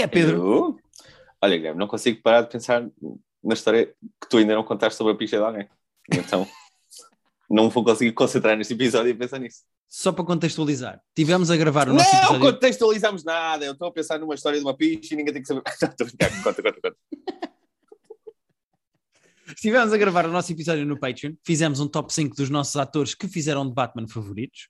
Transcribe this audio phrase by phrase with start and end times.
[0.00, 0.36] que é, Pedro?
[0.36, 0.78] Eu...
[1.42, 2.86] Olha, Guilherme, não consigo parar de pensar
[3.42, 3.86] na história
[4.20, 5.68] que tu ainda não contaste sobre a picha de alguém.
[6.12, 6.46] Então,
[7.50, 9.62] não vou conseguir concentrar neste episódio e pensar nisso.
[9.88, 12.40] Só para contextualizar, tivemos a gravar o nosso não episódio.
[12.52, 13.64] contextualizamos nada.
[13.64, 15.62] Eu estou a pensar numa história de uma picha e ninguém tem que saber.
[15.66, 16.42] Estou a brincar.
[16.42, 16.96] Conta, conta, conta.
[19.48, 23.16] Estivemos a gravar o nosso episódio no Patreon, fizemos um top 5 dos nossos atores
[23.16, 24.68] que fizeram de Batman favoritos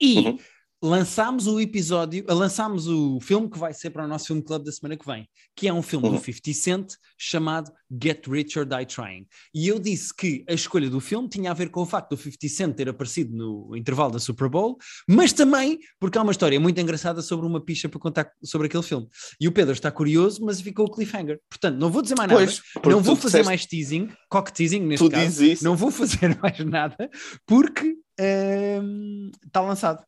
[0.00, 0.38] e Uhum.
[0.82, 4.64] Lançámos o episódio, uh, lançámos o filme que vai ser para o nosso filme club
[4.64, 6.14] da semana que vem, que é um filme Uhum.
[6.16, 7.70] do 50 Cent chamado
[8.02, 9.26] Get Rich or Die Trying.
[9.54, 12.16] E eu disse que a escolha do filme tinha a ver com o facto do
[12.16, 16.58] 50 Cent ter aparecido no intervalo da Super Bowl, mas também porque há uma história
[16.58, 19.06] muito engraçada sobre uma picha para contar sobre aquele filme.
[19.40, 21.38] E o Pedro está curioso, mas ficou o cliffhanger.
[21.50, 22.44] Portanto, não vou dizer mais nada.
[22.44, 25.42] Pois, Não vou fazer disseste- mais teasing, cock teasing neste caso.
[25.62, 27.10] Não vou fazer mais nada
[27.46, 30.02] porque ehm, está lançado.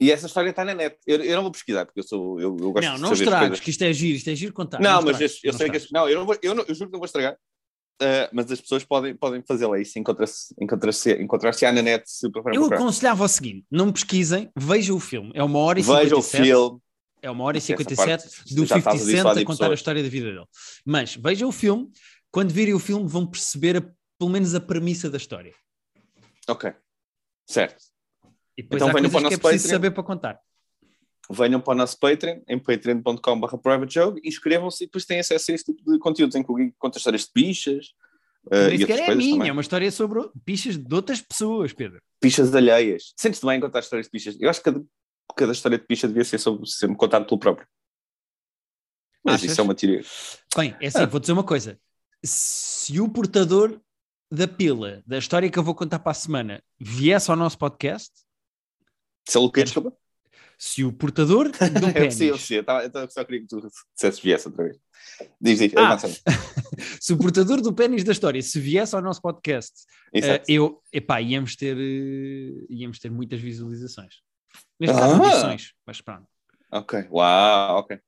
[0.00, 0.96] E essa história está na net.
[1.06, 2.40] Eu, eu não vou pesquisar, porque eu sou.
[2.40, 4.80] Eu, eu gosto não, de não estragues, que isto é giro, isto é giro contar.
[4.80, 5.76] Não, mas estragues, eu, eu não sei que.
[5.76, 5.92] estragues.
[5.92, 7.34] Não, eu, não vou, eu, não- eu juro que não vou estragar.
[8.02, 12.56] Uh, mas as pessoas podem, podem fazê-la isso, encontrar-se encontrar-se encontrar na net se preferem
[12.56, 12.80] Eu procurar.
[12.80, 15.30] aconselhava o seguinte: não pesquisem, vejam o filme.
[15.34, 16.42] É uma hora e Veja o 57.
[16.44, 16.78] filme.
[17.22, 19.44] É uma hora e Essa 57 parte do já 50 estás a Cent dissuadir a
[19.44, 19.78] contar a pessoas.
[19.78, 20.46] história da vida dele.
[20.86, 21.90] Mas vejam o filme,
[22.30, 23.82] quando virem o filme vão perceber a-
[24.18, 25.52] pelo menos a premissa da história.
[26.48, 26.72] Ok.
[27.46, 27.84] Certo.
[28.60, 29.76] E depois Então há venham coisas para o que é nosso preciso Patreon.
[29.76, 30.40] saber para contar.
[31.30, 35.72] Venham para o nosso Patreon, em patreon.com.br privatejoke, inscrevam-se e depois têm acesso a este
[35.74, 37.86] tipo de conteúdos em que o Gui conta histórias de pichas.
[38.46, 39.48] Uh, e sequer outras é a minha, também.
[39.48, 42.00] é uma história sobre pichas de outras pessoas, Pedro.
[42.20, 43.12] Pichas alheias.
[43.16, 44.36] Sentes-te bem em contar histórias de pichas?
[44.40, 44.84] Eu acho que cada,
[45.36, 47.66] cada história de picha devia ser sobre ser contada pelo próprio.
[49.24, 49.50] Mas Achas?
[49.52, 50.02] isso é uma teoria.
[50.56, 51.06] Bem, é assim, Ah.
[51.06, 51.78] vou dizer uma coisa.
[52.24, 53.78] Se o portador
[54.32, 58.10] da pila da história que eu vou contar para a semana viesse ao nosso podcast,
[59.30, 59.62] Se é o quê?
[59.64, 59.92] Desculpa.
[60.58, 62.58] se o portador de um pênis, eu sei.
[62.58, 63.60] Eu só queria que tu
[63.94, 64.78] dissesses viesse outra vez.
[65.40, 65.72] Diz, diz.
[65.76, 65.92] Ah.
[65.92, 66.08] avança.
[67.00, 69.72] se o portador do pênis da história se viesse ao nosso podcast,
[70.14, 74.16] eh, eu, epá, íamos ter, eh, íamos ter muitas visualizações.
[74.78, 75.24] Neste caso, Ah.
[75.26, 76.26] audições, mas pronto.
[76.72, 77.06] Ok.
[77.10, 77.98] Uau, ok.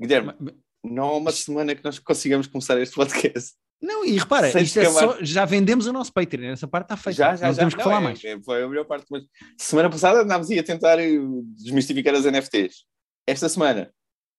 [0.00, 0.52] Guilherme, Ma- ma-
[0.84, 3.54] não há uma semana que nós consigamos começar este podcast.
[3.80, 7.16] Não, e repara, isto é só, já vendemos o nosso Patreon, essa parte está feita.
[7.18, 7.58] Já, já, não já.
[7.58, 8.24] temos que Não, falar é- mais.
[8.24, 9.06] é- foi a melhor parte.
[9.10, 9.24] Mas
[9.58, 11.10] semana passada andámos aí a tentar eh,
[11.56, 12.84] desmistificar as NFTs.
[13.26, 13.92] Esta semana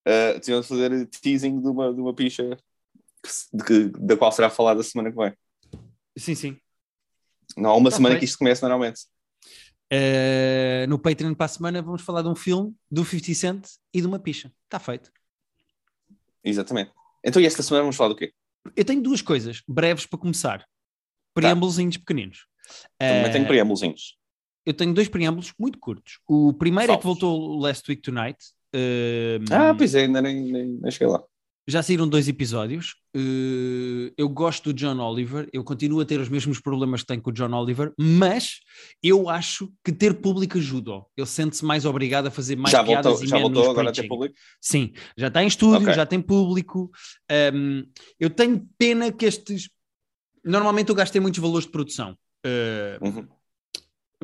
[0.08, 2.58] uh, tivemos a fazer teasing de uma, de uma picha
[3.22, 5.34] que de que- da qual será falada a semana que vem.
[6.18, 6.58] Sim, sim.
[7.56, 8.20] Não há uma Tá semana feito.
[8.22, 9.02] que isto começa normalmente.
[9.92, 14.02] Eh, no Patreon para a semana vamos falar de um filme, do 50 Cent e
[14.02, 14.52] de uma picha.
[14.66, 15.12] Está feito.
[16.44, 16.92] Exatamente.
[17.24, 18.34] Então, e esta semana vamos falar do quê?
[18.76, 20.66] Eu tenho duas coisas breves para começar.
[21.34, 22.46] Preâmbulozinhos pequeninos.
[22.98, 24.18] Também Eh, tenho preâmbulozinhos.
[24.66, 26.20] eu tenho dois preâmbulos muito curtos.
[26.28, 28.38] O primeiro é que voltou Last Week Tonight.
[28.74, 31.24] Eh, Ah, pois é, ainda nem, nem, nem cheguei lá.
[31.70, 32.96] Já saíram dois episódios.
[33.14, 35.50] Eh, eu gosto do John Oliver.
[35.52, 38.62] Eu continuo a ter os mesmos problemas que tenho com o John Oliver, mas
[39.04, 41.02] eu acho que ter público ajuda.
[41.18, 43.90] Ele sente-se mais obrigado a fazer mais já piadas voltou, e já menos voltou agora
[43.90, 44.08] a ter preaching.
[44.08, 44.36] público?
[44.62, 45.94] Sim, já está em estúdio, Ok.
[45.94, 46.90] já tem público.
[47.54, 47.84] Um,
[48.18, 49.70] eu tenho pena que estes.
[50.46, 52.18] Normalmente eu gastei muitos valores de produção.
[52.46, 53.28] Uh, Uhum.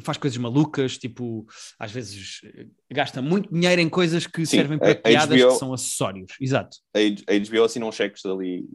[0.01, 1.45] Faz coisas malucas, tipo,
[1.77, 5.39] às vezes eh, gasta muito dinheiro em coisas que Sim, servem para a- a piadas
[5.41, 6.31] HBO que são acessórios.
[6.41, 6.77] Exato.
[6.95, 6.99] A
[7.33, 8.65] HBO assinou uns cheques ali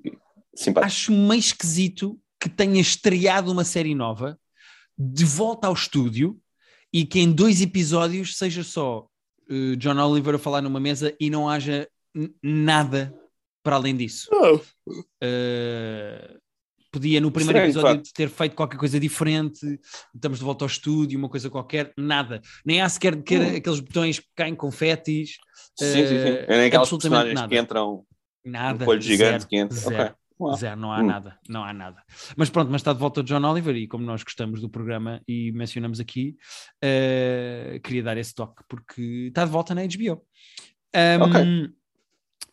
[0.55, 0.95] simpáticos.
[0.95, 4.39] Acho meio esquisito que tenha estreado uma série nova
[4.97, 6.39] de volta ao estúdio
[6.93, 9.07] e que em dois episódios seja só
[9.51, 11.89] eh, John Oliver a falar numa mesa e não haja
[12.43, 13.13] nada
[13.63, 14.29] para além disso.
[15.23, 16.39] Uh,
[16.91, 18.13] podia no primeiro Estranho, episódio facto.
[18.15, 19.81] ter feito qualquer coisa diferente,
[20.15, 22.41] estamos de volta ao estúdio, uma coisa qualquer, nada.
[22.65, 23.57] Nem há sequer que- Hum.
[23.57, 25.37] aqueles botões que caem confetes,
[25.79, 26.15] Sim, sim, sim.
[26.15, 27.01] eh, É nem aquelas absolutamente
[27.35, 27.49] personagens nada.
[27.49, 28.05] que entram
[28.45, 28.85] nada.
[28.91, 29.77] um gigante zero, que entra.
[29.77, 30.15] Zero, Ok.
[30.41, 30.57] Uau.
[30.57, 31.07] zero, não há Hum.
[31.07, 32.01] nada, não há nada.
[32.37, 35.21] Mas pronto, mas está de volta o John Oliver e como nós gostamos do programa
[35.27, 36.37] e mencionamos aqui,
[36.81, 40.23] eh, queria dar esse toque porque está de volta na HBO.
[40.95, 41.73] Um.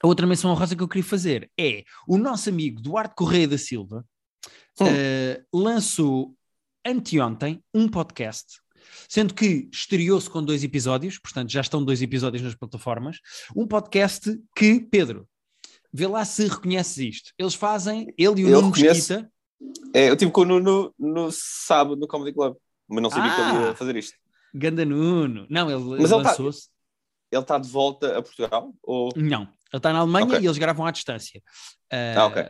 [0.04, 3.58] A outra menção honrosa que eu queria fazer é o nosso amigo Duarte Correia da
[3.58, 4.06] Silva
[4.80, 4.86] Hum.
[4.88, 6.36] eh, lançou
[6.86, 8.60] anteontem um podcast,
[9.10, 13.20] sendo que estreou-se com dois episódios, portanto já estão dois episódios nas plataformas,
[13.56, 15.28] um podcast que, Pedro,
[15.92, 17.32] vê lá se reconheces isto.
[17.38, 18.76] Eles fazem, ele e o Eu Nuno.
[18.78, 19.32] Mesquita,
[19.94, 22.56] É, eu tive com o Nuno no sábado no Comedy Club,
[22.88, 23.68] mas não sabia que ele Ah.
[23.70, 24.14] ia fazer isto.
[24.54, 25.48] Ganda Nuno.
[25.50, 26.70] Não, ele, ele tá- lançou-se.
[27.32, 28.74] Ele está de volta a Portugal?
[28.84, 29.12] Ou...
[29.16, 30.40] Não, ele está na Alemanha Ok.
[30.42, 31.42] e eles gravam à distância.
[31.92, 32.44] Ah, ok.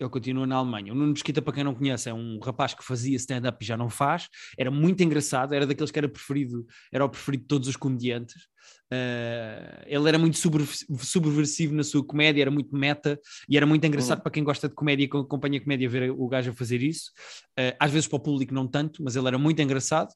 [0.00, 0.92] Ele continua na Alemanha.
[0.92, 3.76] O Nuno Mesquita, para quem não conhece, é um rapaz que fazia stand-up e já
[3.76, 4.28] não faz.
[4.58, 8.48] Era muito engraçado, era daqueles que era preferido, era o preferido de todos os comediantes.
[8.92, 14.18] Uh, ele era muito subversivo na sua comédia, era muito meta e era muito engraçado
[14.18, 14.22] uhum.
[14.22, 17.10] para quem gosta de comédia e acompanha a comédia ver o gajo a fazer isso.
[17.58, 20.10] Uh, às vezes para o público não tanto, mas ele era muito engraçado.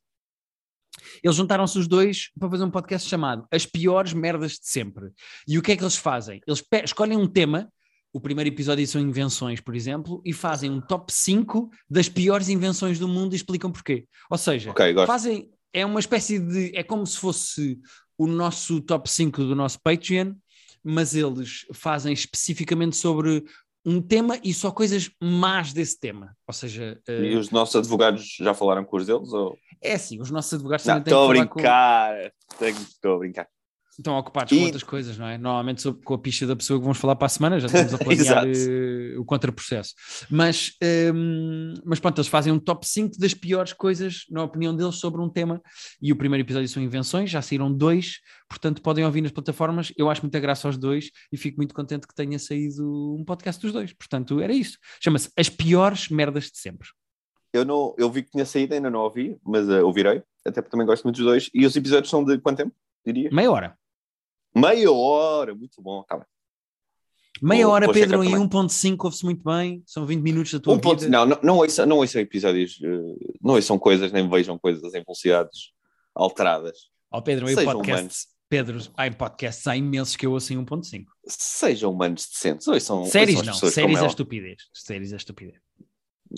[1.23, 5.11] Eles juntaram-se os dois para fazer um podcast chamado As Piores Merdas de Sempre.
[5.47, 6.41] E o que é que eles fazem?
[6.47, 7.69] Eles escolhem um tema,
[8.15, 12.97] o primeiro episódio são invenções, por exemplo, e fazem um top 5 das piores invenções
[12.97, 14.07] do mundo e explicam porquê.
[14.31, 15.51] Ou seja, okay, fazem.
[15.73, 16.71] É uma espécie de.
[16.77, 17.81] É como se fosse
[18.17, 20.33] o nosso top 5 do nosso Patreon,
[20.83, 23.45] mas eles fazem especificamente sobre
[23.85, 26.37] um tema e só coisas más desse tema.
[26.47, 26.97] Ou seja.
[27.09, 27.25] Uh...
[27.25, 29.33] E os nossos advogados já falaram com os deles?
[29.33, 29.59] Ou...
[29.83, 32.33] É sim, os nossos advogados também têm que falar brincar.
[32.57, 32.65] com...
[32.65, 33.49] Estou a brincar
[33.99, 34.59] estão ocupados e...
[34.59, 35.39] com outras coisas, não é?
[35.39, 37.99] Normalmente com a picha da pessoa que vamos falar para a semana, já estamos a
[38.05, 39.95] planear uh, o contraprocesso.
[40.31, 40.73] Mas,
[41.15, 45.21] um, mas pronto, eles fazem um top 5 das piores coisas, na opinião deles, sobre
[45.21, 45.61] um tema.
[46.01, 48.19] E o primeiro episódio são invenções, já saíram dois,
[48.49, 49.93] portanto podem ouvir nas plataformas.
[49.97, 53.61] Eu acho muita graça aos dois e fico muito contente que tenha saído um podcast
[53.61, 53.93] dos dois.
[53.93, 54.79] Portanto, era isso.
[55.03, 56.89] Chama-se As Piores Merdas de Sempre.
[57.53, 60.73] Eu, não, eu vi que tinha saído, ainda não ouvi, mas uh, ouvirei, até porque
[60.73, 61.51] também gosto muito dos dois.
[61.55, 62.75] E os episódios são de quanto tempo,
[63.07, 63.31] diria?
[63.33, 63.79] Meia hora.
[64.55, 66.03] Meia hora, muito bom.
[66.05, 66.25] Tá
[67.43, 71.09] Meia hora, Pedro, em 1.5 ouve-se muito bem, são 20 minutos da tua vida.
[71.09, 75.03] Não, não, não, ouçam, não ouçam episódios, eh, não ouçam coisas, nem vejam coisas em
[75.03, 75.73] velocidades
[76.15, 76.91] alteradas.
[77.11, 80.65] Ó oh, Pedro, em podcast, Pedro, há em podcasts há imensos que eu ouço em
[80.65, 81.05] 1.5.
[81.27, 84.63] Sejam humanos decentes, ouçam, Séries ouçam não, séries é estupidez.
[84.73, 85.59] Séries é estupidez.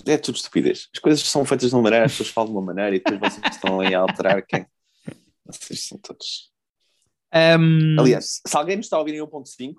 [0.06, 0.88] É tudo estupidez.
[0.94, 3.34] As coisas são feitas de uma maneira, as pessoas falam de uma maneira e depois
[3.34, 4.66] vocês estão aí a alterar quem.
[5.44, 6.50] Vocês são todos
[7.34, 8.00] um...
[8.00, 9.74] Aliás, se alguém nos está a ouvir em 1.5,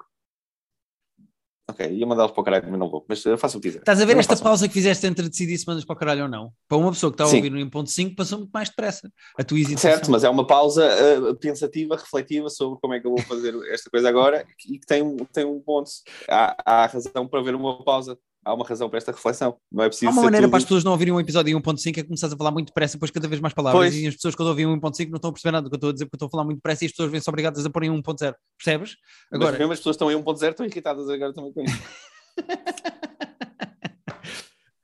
[1.69, 3.79] ok, ia mandá-los para o caralho, mas não vou, mas uh, faça o que quiser.
[3.79, 6.29] Estás a ver esta pausa que fizeste entre decidir se mandas para o caralho ou
[6.29, 6.51] não?
[6.67, 9.59] Para uma pessoa que está a ouvir no 1.5 passou muito mais depressa a tua
[9.59, 9.91] hesitação.
[9.91, 10.87] Certo, mas é uma pausa
[11.19, 14.87] uh, pensativa, refletiva sobre como é que eu vou fazer esta coisa agora e que
[14.87, 15.89] tem, tem um ponto.
[16.29, 18.17] Há, há razão para haver uma pausa
[18.47, 19.57] há uma razão para esta reflexão.
[19.71, 20.09] Não é preciso.
[20.09, 20.51] Há uma maneira tudo...
[20.51, 22.93] para as pessoas não ouvirem um episódio em 1.5 é começar a falar muito depressa,
[22.93, 23.81] depois cada vez mais palavras.
[23.81, 23.95] Pois.
[23.95, 25.89] E as pessoas quando ouvem 1.5 não estão a perceber nada do que eu estou
[25.89, 27.69] a dizer, porque eu estou a falar muito depressa e as pessoas vêm-se obrigadas a
[27.69, 28.35] pôr em 1.0.
[28.57, 28.95] Percebes?
[29.31, 29.51] Agora...
[29.51, 31.83] Mas mesmo as pessoas estão em 1.0 estão irritadas agora também com isso.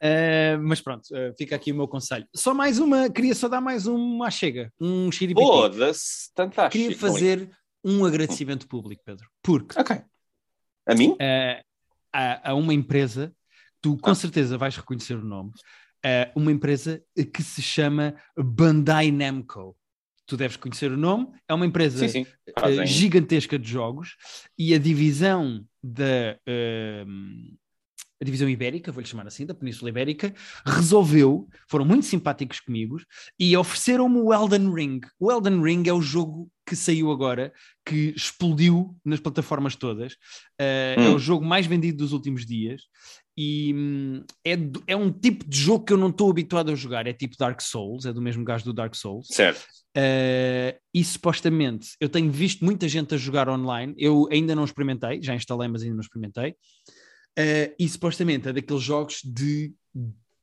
[0.04, 2.28] Uh, mas pronto, uh, fica aqui o meu conselho.
[2.36, 5.46] Só mais uma, queria só dar mais uma chega, um xiripiti.
[5.46, 6.84] Foda-se, fantástico.
[6.84, 7.50] Queria fazer
[7.84, 9.80] um agradecimento público, Pedro, porque...
[9.80, 10.02] Ok.
[10.86, 11.12] A mim?
[11.12, 11.64] Uh,
[12.14, 13.34] a, a, uma empresa
[13.84, 14.16] tu com ah.
[14.16, 17.04] certeza vais reconhecer o nome, uh, uma empresa
[17.34, 19.76] que se chama Bandai Namco.
[20.26, 22.28] Tu deves conhecer o nome, é uma empresa sim, sim.
[22.58, 24.16] Uh, gigantesca de jogos
[24.58, 27.54] e a divisão da uh,
[28.22, 30.34] a divisão ibérica, vou-lhe chamar assim, da Península Ibérica,
[30.66, 32.96] resolveu, foram muito simpáticos comigo
[33.38, 35.02] e ofereceram-me o Elden Ring.
[35.20, 37.52] O Elden Ring é o jogo que saiu agora,
[37.86, 40.14] que explodiu nas plataformas todas.
[40.14, 41.04] Uh, hum.
[41.04, 42.84] É o jogo mais vendido dos últimos dias
[43.36, 44.54] e hum, é,
[44.88, 47.08] é um tipo de jogo que eu não estou habituado a jogar.
[47.08, 49.28] É tipo Dark Souls, é do mesmo gajo do Dark Souls.
[49.28, 49.66] Certo.
[49.96, 53.94] Uh, e supostamente eu tenho visto muita gente a jogar online.
[53.98, 56.52] Eu ainda não experimentei, já instalei, mas ainda não experimentei.
[57.38, 59.74] Uh, e supostamente é daqueles jogos de,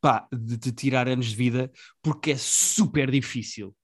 [0.01, 1.71] pá, de, de tirar anos de vida
[2.03, 3.75] porque é super difícil.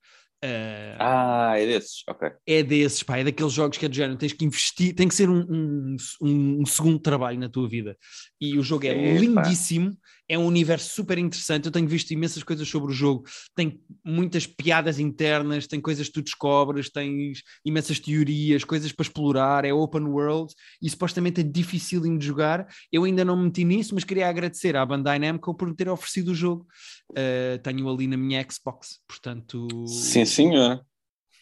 [0.43, 2.29] Uh, ah, é desses, ok.
[2.45, 5.15] É desses, pá, é daqueles jogos que é do género, tens que investir, tem que
[5.15, 7.97] ser um, um, um, segundo trabalho na tua vida.
[8.39, 9.97] E o jogo é, é lindíssimo,
[10.29, 11.65] é um universo super interessante.
[11.65, 13.23] Eu tenho visto imensas coisas sobre o jogo,
[13.55, 19.65] tem muitas piadas internas, tem coisas que tu descobres, tens imensas teorias, coisas para explorar,
[19.65, 22.67] é open world e supostamente é difícil de jogar.
[22.91, 26.31] Eu ainda não me meti nisso, mas queria agradecer à Bandai Namco por ter oferecido
[26.31, 26.67] o jogo.
[27.11, 29.67] Uh, tenho ali na minha Xbox, portanto.
[29.87, 30.85] Sim, senhor.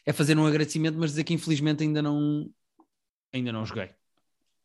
[0.06, 2.48] É fazer um agradecimento, mas dizer que infelizmente ainda não,
[3.34, 3.90] ainda não joguei.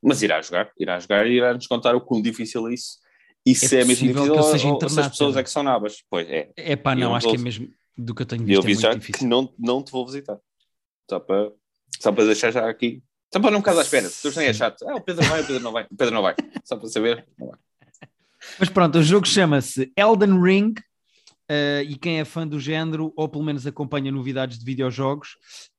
[0.03, 2.99] Mas irá jogar, irá jogar e irá nos contar o quão difícil é isso
[3.51, 5.63] isso é, é mesmo difícil que seja ou, ou se as pessoas é que são
[5.63, 6.03] nabas?
[6.09, 6.51] Pois é.
[6.57, 8.59] É pá, não, acho que é mesmo do que eu tenho visto.
[8.59, 9.19] Eu vi é já difícil.
[9.19, 10.39] que não, não te vou visitar.
[11.09, 11.53] Só para,
[12.01, 13.03] só para deixar já aqui.
[13.33, 14.09] Só para não ficar à espera.
[14.11, 14.89] Tu nem é chato.
[14.89, 15.85] Ah, o Pedro vai, o Pedro não vai.
[15.85, 16.35] O Pedro não vai.
[16.65, 17.59] Só para saber, não vai.
[18.59, 20.75] Mas pronto, o jogo chama-se Elden Ring.
[21.51, 25.31] Uh, e quem é fã do género, ou pelo menos acompanha novidades de videojogos,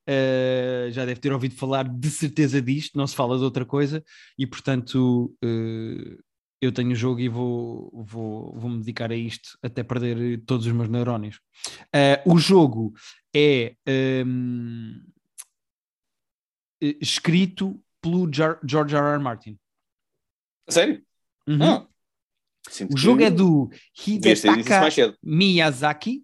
[0.06, 4.04] uh, já deve ter ouvido falar de certeza disto, não se fala de outra coisa,
[4.38, 6.20] e portanto uh,
[6.62, 10.68] eu tenho o jogo e vou, vou, vou me dedicar a isto até perder todos
[10.68, 11.40] os meus neurónios.
[11.88, 12.94] Uh, o jogo
[13.36, 13.76] é
[14.24, 15.02] um,
[17.02, 19.14] escrito pelo George R.
[19.14, 19.20] R.
[19.20, 19.58] Martin.
[20.70, 21.04] Sério?
[21.48, 21.64] Uhum.
[21.64, 21.88] Ah.
[22.94, 23.70] O jogo é do
[24.06, 25.18] Hidetaka.
[25.24, 26.24] Miyazaki,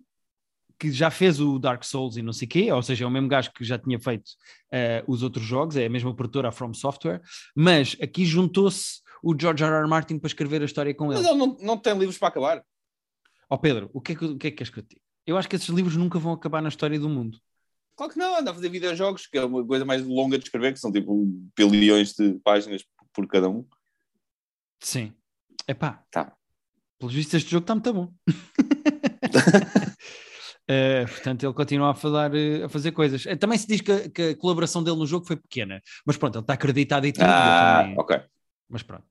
[0.79, 3.11] que já fez o Dark Souls e não sei o quê, ou seja, é o
[3.11, 4.29] mesmo gajo que já tinha feito
[4.71, 7.21] eh, os outros jogos, é a mesma produtora, a From Software,
[7.55, 9.73] mas aqui juntou-se o George R.
[9.73, 9.87] R.
[9.87, 11.29] Martin para escrever a história com Mas ele.
[11.29, 12.63] ele não, não tem livros para acabar.
[13.49, 15.01] Ó Pedro, o que, é que, o que é que queres que eu te diga?
[15.25, 17.37] Eu acho que esses livros nunca vão acabar na história do mundo.
[17.95, 20.71] Claro que não, anda a fazer videojogos, que é uma coisa mais longa de escrever,
[20.73, 21.25] que são tipo
[21.57, 22.83] bilhões de páginas
[23.13, 23.65] por cada um.
[24.79, 25.11] Sim.
[25.67, 26.33] Epá, Tá.
[26.99, 28.13] pelos vistos este jogo está muito bom.
[30.69, 33.25] Eh, portanto, ele continua a, falar, eh, a fazer coisas.
[33.25, 36.17] Eh, Também se diz que, a- que a colaboração dele no jogo foi pequena, mas
[36.17, 37.23] pronto, ele está acreditado e tudo.
[37.23, 38.19] Ah, ok.
[38.69, 39.05] Mas pronto.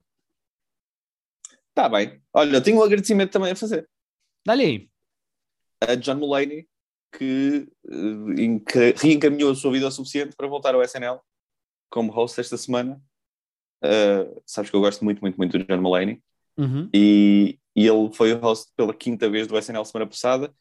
[1.69, 2.23] Está bem.
[2.33, 3.89] Olha, eu tenho um agradecimento também a fazer.
[4.47, 4.91] Dá-lhe aí.
[5.81, 6.67] A John Mulaney,
[7.13, 11.21] que eh, enca- reencaminhou a sua vida o suficiente para voltar ao SNL
[11.91, 13.01] como host esta semana.
[13.85, 16.23] Uh, sabes que eu gosto muito, muito, muito do John Mulaney.
[16.57, 16.89] Uhum.
[16.95, 20.55] E, e ele foi o host pela quinta vez do SNL semana passada.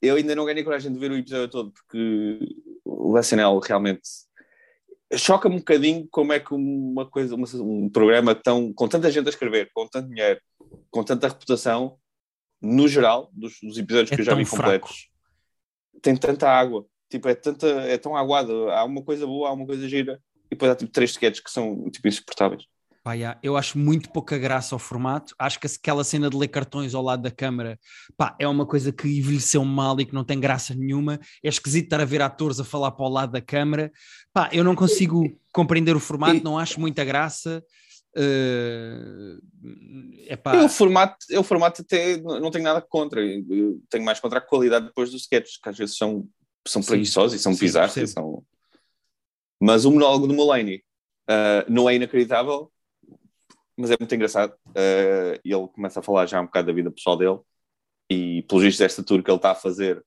[0.00, 2.38] Eu ainda não ganhei coragem de ver o episódio todo porque
[2.84, 4.08] o SNL realmente
[5.16, 9.26] choca-me um bocadinho como é que uma coisa, uma- um programa tão, com tanta gente
[9.26, 10.40] a escrever, com tanto dinheiro,
[10.90, 11.98] com tanta reputação,
[12.60, 14.62] no geral, dos, dos episódios É que eu já vi fraco.
[14.62, 15.08] completos,
[16.02, 16.84] tem tanta água.
[17.10, 18.68] Tipo, é, tanta, é tão aguado.
[18.70, 21.50] Há uma coisa boa, há uma coisa gira, e depois há tipo três sketches que
[21.50, 22.64] são tipo insuportáveis.
[23.02, 25.34] Pá, já, eu acho muito pouca graça ao formato.
[25.38, 27.78] Acho que aquela cena de ler cartões ao lado da câmara
[28.16, 31.18] pá, é uma coisa que envelheceu mal e que não tem graça nenhuma.
[31.42, 33.92] É esquisito estar a ver atores a falar para o lado da câmara.
[34.32, 37.62] Pá, eu não consigo compreender o formato, não acho muita graça.
[38.16, 39.38] Uh,
[40.26, 43.24] epá, o formato, eu o formato até não tenho nada contra.
[43.24, 46.26] Eu tenho mais contra a qualidade depois dos sketches, que às vezes são,
[46.66, 46.88] são Sim.
[46.88, 47.96] preguiçosos e são Sim, bizarros.
[47.96, 48.42] e são...
[49.60, 50.82] Mas o monólogo do Mulaney
[51.28, 52.72] ah, não é inacreditável,
[53.78, 54.54] mas é muito engraçado.
[55.44, 57.38] E ele começa a falar já um bocado da vida pessoal dele
[58.10, 60.02] e, pelos vistos, esta tour que ele está a fazer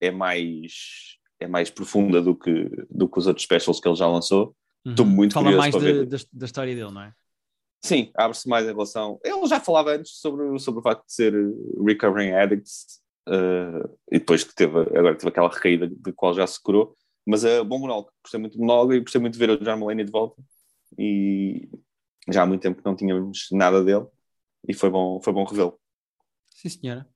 [0.00, 4.06] é mais, é mais profunda do que, do que os outros specials que ele já
[4.06, 4.54] lançou.
[4.84, 4.92] uhum.
[4.92, 7.12] estou muito Fala curioso mais de- da, da história dele, não é?
[7.82, 9.18] Sim, abre-se mais em relação.
[9.22, 12.70] Ele já falava antes sobre, sobre o facto de ser uh, recovering addict
[13.28, 16.96] uh, e depois que teve, agora teve aquela recaída de qual já se curou.
[17.26, 19.78] Mas é bom monólogo, gostei muito do monólogo e gostei muito de ver o John
[19.78, 20.42] Mulaney de volta.
[20.98, 21.68] E
[22.30, 24.06] já há muito tempo que não tínhamos nada dele
[24.68, 25.78] e foi bom, foi bom revê-lo.
[26.48, 27.08] Sim, senhora.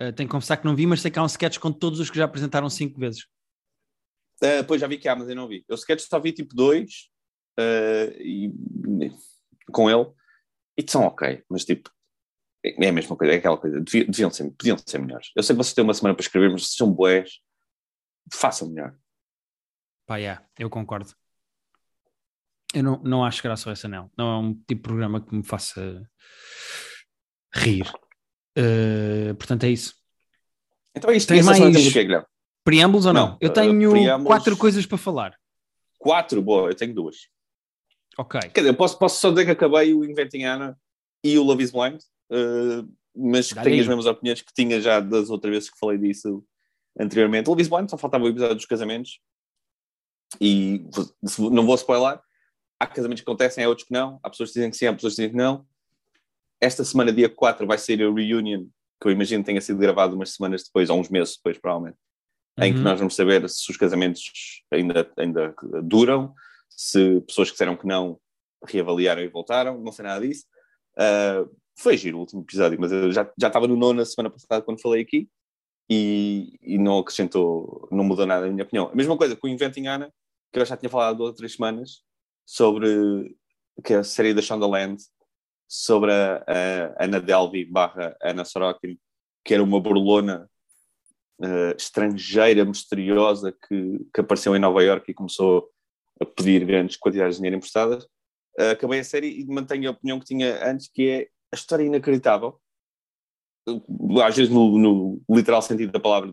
[0.00, 2.00] Uh, tenho que confessar que não vi, mas sei que há um sketch com todos
[2.00, 3.22] os que já apresentaram cinco vezes.
[4.42, 5.64] Uh, depois já vi que há, mas eu não vi.
[5.68, 7.10] Eu sequer só vi tipo dois
[7.58, 8.52] uh, e,
[9.70, 10.10] com ele
[10.76, 11.90] e são ok, mas tipo
[12.64, 15.32] é a mesma coisa, é aquela coisa, deviam, deviam ser, podiam ser melhores.
[15.34, 17.40] Eu sei que vocês têm uma semana para escrever, mas vocês são boés,
[18.32, 18.96] façam melhor.
[20.06, 21.12] Pá, yeah, eu concordo.
[22.74, 24.10] Eu não, não acho graça ao SNL.
[24.16, 26.02] Não é um tipo de programa que me faça
[27.54, 27.86] rir.
[28.58, 29.94] Uh, portanto, é isso.
[30.94, 32.26] Então é isto, Tens semana mais- temos quê, Guilherme?
[32.64, 33.28] Preâmbulos ou não?
[33.30, 35.36] Não, eu uh, tenho preâmbulos- quatro coisas para falar.
[35.98, 37.16] Quatro, boa, eu tenho duas.
[38.18, 38.40] Ok.
[38.40, 40.78] Quer dizer, eu posso, posso só dizer que acabei o Inventing Anna
[41.24, 42.00] e o Love is Blind,
[42.30, 45.98] uh, mas que tenho as mesmas opiniões que tinha já das outras vezes que falei
[45.98, 46.44] disso
[46.98, 47.48] anteriormente.
[47.48, 49.20] Love is Blind, só faltava o episódio dos casamentos
[50.40, 50.84] e
[51.38, 52.20] não vou spoiler.
[52.82, 54.18] Há casamentos que acontecem, há outros que não.
[54.22, 55.64] Há pessoas que dizem que sim, há pessoas que dizem que não.
[56.60, 58.66] Esta semana, dia 4, vai ser a reunion,
[59.00, 61.98] que eu imagino tenha sido gravado umas semanas depois, ou uns meses depois, provavelmente
[62.58, 62.84] em que Uhum.
[62.84, 64.22] nós vamos saber se os casamentos
[64.70, 66.34] ainda, ainda duram,
[66.68, 68.18] se pessoas que disseram que não
[68.64, 70.44] reavaliaram e voltaram, não sei nada disso.
[70.96, 71.44] Ah,
[71.78, 74.62] foi giro o último episódio, mas eu já, já estava no nono na semana passada
[74.62, 75.28] quando falei aqui
[75.88, 78.88] e, e não acrescentou, não mudou nada na minha opinião.
[78.88, 80.12] A mesma coisa com o Inventing Anna,
[80.52, 82.02] que eu já tinha falado há duas ou três semanas,
[82.44, 83.36] sobre
[83.84, 85.02] que é a série da Shondaland,
[85.68, 88.98] sobre a, a Ana Delvey barra Ana Sorokin,
[89.44, 90.48] que era uma burlona
[91.42, 95.70] eh, estrangeira misteriosa que, que apareceu em Nova York e começou
[96.20, 98.06] a pedir grandes quantidades de dinheiro emprestadas.
[98.58, 101.84] Eh, acabei a série e mantenho a opinião que tinha antes, que é a história
[101.84, 102.60] inacreditável.
[104.24, 106.32] Às vezes, no, no literal sentido da palavra,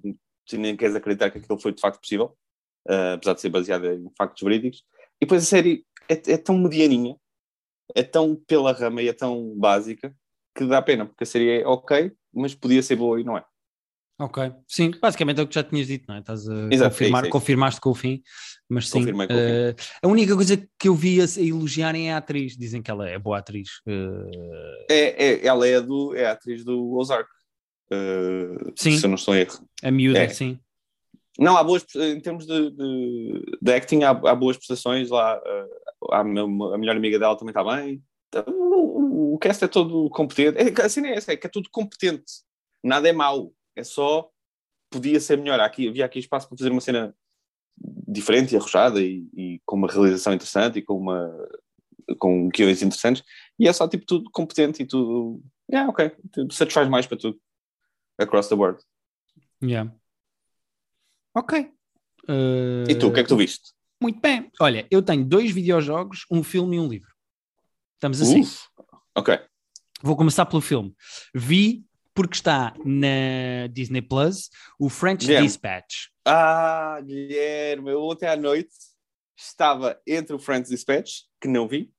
[0.54, 2.38] nem queres acreditar que aquilo foi de facto possível,
[2.88, 4.84] eh, apesar de ser baseada em factos verídicos.
[5.22, 7.16] E depois a série é, é tão medianinha,
[7.96, 10.14] é tão pela rama e é tão básica
[10.56, 13.44] que dá pena, porque a série é ok, mas podia ser boa e não é.
[14.22, 14.52] Ok.
[14.68, 16.20] Sim, basicamente é o que já tinhas dito, não é?
[16.20, 17.30] Estás a Exato, confirmar, é isso, é isso.
[17.32, 18.22] confirmaste com o fim,
[18.68, 19.00] mas sim.
[19.00, 19.44] Confirmei com o fim.
[19.44, 22.58] eh, a única coisa que eu vi a, a elogiarem é a atriz.
[22.58, 23.70] Dizem que ela é boa atriz.
[23.88, 27.30] eh, É, é, ela é a, do, é a atriz do Ozark.
[27.92, 28.98] Uh, Sim.
[28.98, 29.66] Se eu não estou em erro.
[29.82, 30.30] a miúda, É.
[30.30, 30.60] sim.
[31.40, 35.42] Não, há boas, em termos de, de, de acting, há, há boas prestações lá.
[36.12, 38.04] a, meu- a melhor amiga dela também está bem.
[38.48, 40.58] o, o cast é todo competente.
[40.58, 42.44] É, a cena é essa, é que é tudo competente.
[42.84, 43.54] Nada é mau.
[43.76, 44.30] É só
[44.90, 45.60] podia ser melhor.
[45.60, 47.16] Aqui, havia aqui espaço para fazer uma cena
[48.08, 51.32] diferente e arrojada e, e com uma realização interessante e com uma
[52.18, 53.24] com guiões interessantes
[53.58, 55.42] e é só tipo tudo competente e tudo
[55.72, 56.12] yeah, ok,
[56.52, 57.40] satisfaz mais para tudo
[58.20, 58.82] across the board
[59.64, 59.94] yeah.
[61.40, 62.90] Ok uh...
[62.90, 63.72] e tu, o que é que tu viste?
[64.02, 67.12] muito bem, olha, eu tenho dois videojogos um filme e um livro
[67.96, 68.68] estamos assim Uf,
[69.16, 69.40] ok
[70.02, 70.94] vou começar pelo filme
[71.34, 75.48] vi porque está na Disney Plus o French Guilherme.
[75.48, 78.70] Dispatch ah, Guilherme, eu ontem à noite
[79.36, 81.92] estava entre o French Dispatch, que não vi,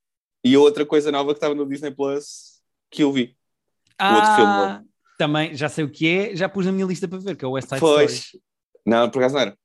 [0.44, 3.37] e outra coisa nova que estava no Disney Plus que eu vi.
[3.99, 4.90] Ah, o outro filme novo.
[5.18, 7.49] Também, já sei o que é, já pus na minha lista para ver, que é
[7.49, 8.12] o West Side pois.
[8.12, 8.44] Story.
[8.87, 9.58] Não, por acaso não era.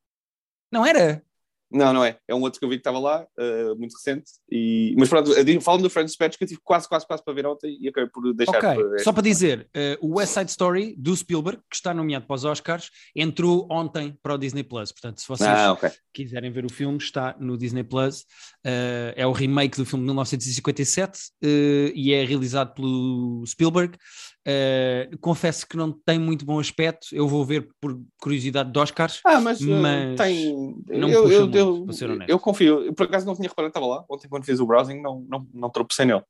[0.72, 1.26] Não era?
[1.72, 2.18] Não, não é.
[2.28, 4.32] É um outro que eu vi que estava lá, uh, muito recente.
[4.50, 4.96] E...
[4.98, 5.32] Mas pronto,
[5.62, 8.10] falando do Friends Dispatch, que eu tive quase, quase, quase para ver ontem e acabei
[8.10, 8.58] por deixar.
[8.58, 12.26] Ok, para só para dizer, uh, o West Side Story do Spielberg, que está nomeado
[12.26, 14.92] para os Oscars, entrou ontem para o Disney Plus.
[14.92, 15.92] Portanto, se vocês ah, okay.
[16.14, 18.26] quiserem ver o filme, está no Disney Plus.
[18.66, 21.30] Uh, é o remake do filme de 1957
[21.94, 23.96] e é realizado pelo Spielberg.
[24.48, 27.08] Uh, confesso que não tem muito bom aspecto.
[27.12, 29.20] Eu vou ver por curiosidade de Oscars.
[29.24, 30.54] Ah, mas, uh, mas tem.
[30.88, 31.88] Não eu, eu, muito, eu,
[32.28, 32.94] eu, confio.
[32.94, 34.06] por acaso não tinha reparado estava lá.
[34.10, 36.24] Ontem, quando fiz o browsing, não, não, não tropecei nele.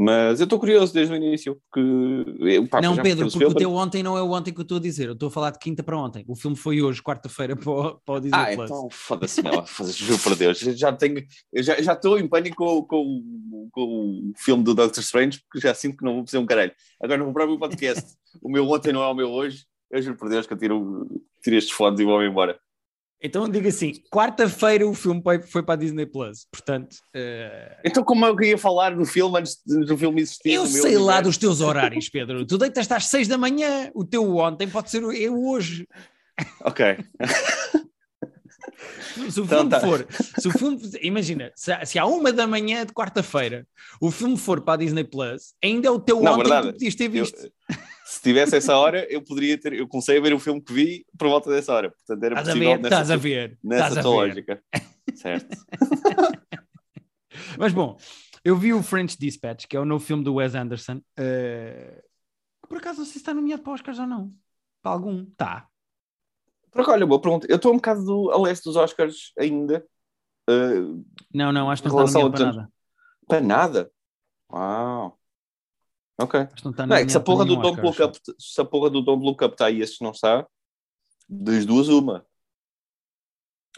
[0.00, 2.68] Mas eu estou curioso desde o início, porque...
[2.70, 4.80] Pá, não, Pedro, porque o teu ontem não é o ontem que eu estou a
[4.80, 6.24] dizer, eu estou a falar de quinta para ontem.
[6.28, 8.70] O filme foi hoje, quarta-feira, para, o, para o Disney ah, Plus.
[8.70, 10.60] então foda-se, não, juro por Deus.
[10.60, 11.26] Já tenho,
[11.56, 15.74] já, já estou em pânico com, com, com, o filme do Doctor Strange, porque já
[15.74, 16.72] sinto que não vou fazer um caralho.
[17.02, 18.04] Agora no próprio podcast,
[18.40, 21.08] o meu ontem não é o meu hoje, eu juro por Deus que eu tiro,
[21.42, 22.56] tiro estes fones e vou-me embora.
[23.20, 26.98] Então diga assim, quarta-feira o filme foi para a Disney Plus, portanto...
[27.14, 27.80] Uh...
[27.84, 30.52] Então como eu queria falar do filme antes do filme existir?
[30.52, 31.22] Eu sei lá universo?
[31.24, 32.46] dos teus horários, Pedro.
[32.46, 35.86] tu deitas às seis da manhã, o teu ontem pode ser eu hoje.
[36.64, 36.96] Ok.
[39.28, 39.80] se o então, filme tá.
[39.80, 43.66] for, se o filme, imagina, se, se há uma da manhã de quarta-feira
[44.00, 46.72] o filme for para a Disney Plus, ainda é o teu Não, ontem verdade, que
[46.72, 47.36] tu podias ter visto.
[47.44, 47.50] Eu,
[48.04, 49.74] se tivesse essa hora, eu poderia ter.
[49.74, 51.90] Eu comecei a ver o filme que vi por volta dessa hora.
[51.90, 53.58] Portanto, era estás possível a ver, nessa, estás a ver.
[53.62, 54.62] Nessa tua lógica.
[55.14, 55.56] certo.
[57.58, 57.96] Mas bom,
[58.44, 61.02] eu vi o French Dispatch, que é o novo filme do Wes Anderson.
[61.18, 62.02] Uh,
[62.66, 64.32] por acaso não sei se está nomeado para Oscars ou não.
[64.82, 65.24] Para algum.
[65.36, 65.68] Tá.
[66.70, 67.46] Porque, olha, boa pergunta.
[67.48, 69.84] Eu estou um bocado do, a leste dos Oscars ainda.
[70.48, 72.72] Uh, não, não, acho que não está nomeado para nada.
[73.26, 73.90] Para nada?
[74.50, 75.17] Uau.
[76.20, 76.40] Ok.
[76.64, 79.00] Não, não é que se a porra do Don't Look Up, se a porra do
[79.00, 80.46] Don't Look Up está aí, este não está,
[81.28, 82.26] das duas, uma.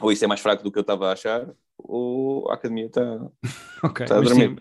[0.00, 3.03] Ou isso é mais fraco do que eu estava a achar, ou a academia está
[3.85, 4.57] okay, tá a dormir.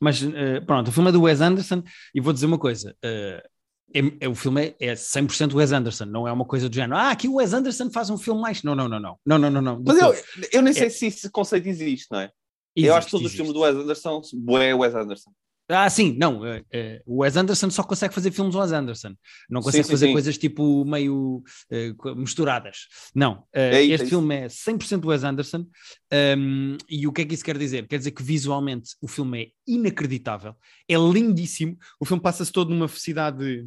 [0.00, 1.82] Mas, sim, mas uh, pronto, o filme é do Wes Anderson
[2.14, 2.96] e vou dizer uma coisa.
[3.04, 3.56] Uh,
[3.94, 6.96] é, é, o filme é, é 100% Wes Anderson, não é uma coisa do género.
[6.96, 8.62] Ah, aqui o Wes Anderson faz um filme mais.
[8.62, 9.18] Não, não, não, não.
[9.24, 9.82] Não, não, não, não.
[9.84, 10.14] Mas eu,
[10.52, 12.30] eu nem sei é, se esse conceito existe, não é?
[12.74, 14.22] Existe, eu acho que todos os filmes do Wes Anderson,
[14.60, 15.32] é Wes Anderson.
[15.68, 16.40] Ah, sim, não.
[16.40, 19.14] Uh, uh, o Wes Anderson só consegue fazer filmes Wes Anderson.
[19.50, 20.12] Não consegue sim, sim, fazer sim.
[20.12, 22.86] coisas tipo meio uh, misturadas.
[23.14, 23.44] Não.
[23.52, 25.58] É este é filme é 100% Wes Anderson.
[25.58, 25.66] Um,
[26.10, 27.86] ehm, e o que é que isso quer dizer?
[27.88, 30.54] Quer dizer que visualmente o filme é inacreditável.
[30.88, 31.76] É lindíssimo.
[31.98, 33.66] O filme passa-se todo numa cidade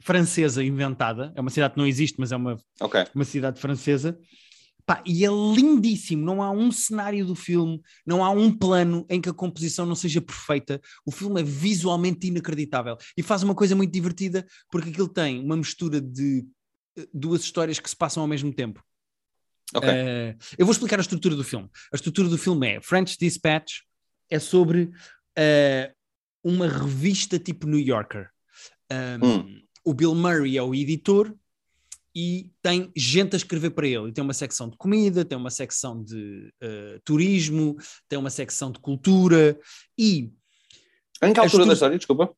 [0.00, 1.32] francesa inventada.
[1.34, 3.04] É uma cidade que não existe, mas é uma, okay.
[3.14, 4.18] uma cidade francesa.
[4.86, 9.18] Pá, e é lindíssimo, não há um cenário do filme, não há um plano em
[9.18, 10.78] que a composição não seja perfeita.
[11.06, 15.56] O filme é visualmente inacreditável e faz uma coisa muito divertida porque aquilo tem uma
[15.56, 16.44] mistura de
[16.98, 18.82] eh, duas histórias que se passam ao mesmo tempo.
[19.74, 19.90] Okay.
[19.90, 21.68] Uh, eu vou explicar a estrutura do filme.
[21.90, 23.80] A estrutura do filme é French Dispatch
[24.30, 24.84] é sobre
[25.38, 25.94] uh,
[26.42, 28.28] uma revista tipo New Yorker.
[28.92, 29.62] Um, hum.
[29.82, 31.34] O Bill Murray é o editor
[32.14, 34.08] e tem gente a escrever para ele.
[34.08, 37.76] E tem uma secção de comida, tem uma secção de uh, turismo,
[38.08, 39.58] tem uma secção de cultura
[39.98, 40.32] e.
[41.22, 42.34] Em que altura da história, desculpa?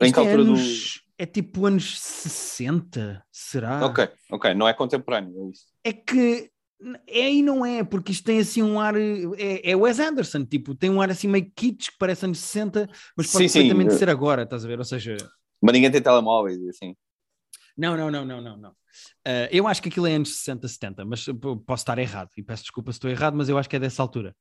[0.00, 1.04] Em que é altura anos, do.
[1.16, 3.86] É tipo anos 60, será?
[3.86, 5.64] Ok, ok, não é contemporâneo, é isso.
[5.84, 6.50] É que
[7.06, 8.94] é e não é, porque isto tem assim um ar.
[8.96, 12.88] É, é Wes Anderson, tipo, tem um ar assim meio kitsch que parece anos 60,
[13.16, 13.98] mas pode sim, perfeitamente sim.
[13.98, 14.78] ser agora, estás a ver?
[14.78, 15.16] Ou seja.
[15.62, 16.94] Mas ninguém tem telemóveis assim.
[17.76, 18.70] Não, não, não, não, não, não.
[18.70, 21.26] Uh, eu acho que aquilo é anos 60, 70, mas
[21.66, 24.00] posso estar errado e peço desculpa se estou errado, mas eu acho que é dessa
[24.00, 24.34] altura.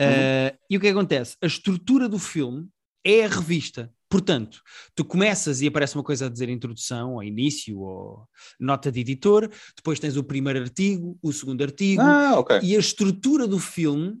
[0.00, 0.58] Uh, uhum.
[0.70, 1.36] E o que acontece?
[1.42, 2.68] A estrutura do filme
[3.02, 3.90] é a revista.
[4.08, 4.62] Portanto,
[4.94, 8.28] tu começas e aparece uma coisa a dizer introdução, ou início, ou
[8.60, 12.60] nota de editor, depois tens o primeiro artigo, o segundo artigo, ah, okay.
[12.62, 14.18] e a estrutura do filme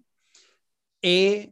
[1.02, 1.50] é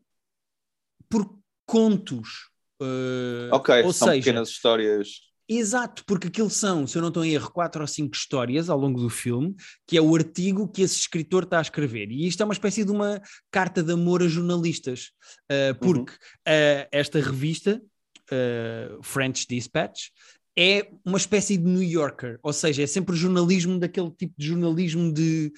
[1.08, 5.08] por contos Uh, Ok, ou são seja, pequenas histórias.
[5.58, 8.78] Exato, porque aquilo são, se eu não estou em erro, quatro ou cinco histórias ao
[8.78, 9.54] longo do filme,
[9.86, 12.10] que é o artigo que esse escritor está a escrever.
[12.10, 15.10] E isto é uma espécie de uma carta de amor a jornalistas,
[15.50, 17.82] uh, porque uh, esta revista,
[18.30, 20.08] uh, French Dispatch,
[20.56, 25.12] é uma espécie de New Yorker, ou seja, é sempre jornalismo daquele tipo de jornalismo
[25.12, 25.52] de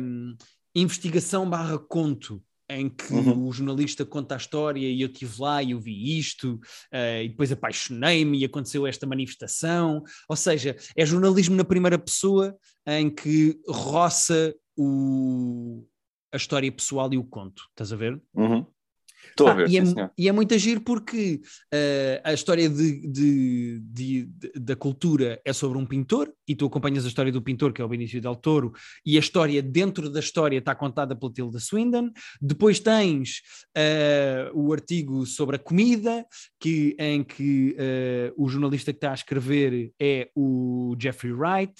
[0.00, 0.36] um,
[0.74, 2.42] investigação barra conto
[2.74, 3.46] em que Uhum.
[3.46, 6.58] o jornalista conta a história e eu estive lá e eu vi isto,
[6.92, 10.02] eh, e depois apaixonei-me e aconteceu esta manifestação.
[10.28, 12.56] Ou seja, é jornalismo na primeira pessoa
[12.86, 15.84] em que roça o,
[16.32, 17.62] a história pessoal e o conto.
[17.70, 18.20] Estás a ver?
[18.34, 18.66] Uhum.
[19.30, 20.10] Estou a Pá, ver, e, é, senhor.
[20.16, 21.40] e é muito agir porque
[21.72, 27.04] eh, a história de, de- de- da cultura é sobre um pintor e tu acompanhas
[27.04, 28.72] a história do pintor, que é o Benício Del Toro,
[29.04, 32.10] e a história dentro da história está contada pela Tilda Swinton.
[32.40, 33.40] Depois tens
[33.76, 36.24] eh, o artigo sobre a comida,
[36.60, 41.74] que, em que eh, o jornalista que está a escrever é o Jeffrey Wright.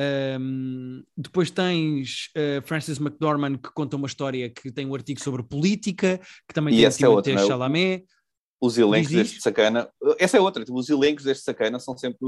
[0.00, 5.42] Um, depois tens uh, Francis McDormand que conta uma história que tem um artigo sobre
[5.42, 7.46] política, que também E tem o essa é outra, Timothée não é?
[7.46, 8.06] Chalamet.
[8.60, 9.88] Os elencos Diz deste sacana.
[10.18, 12.18] Essa é outra, tipo, os elencos deste sacana são sempre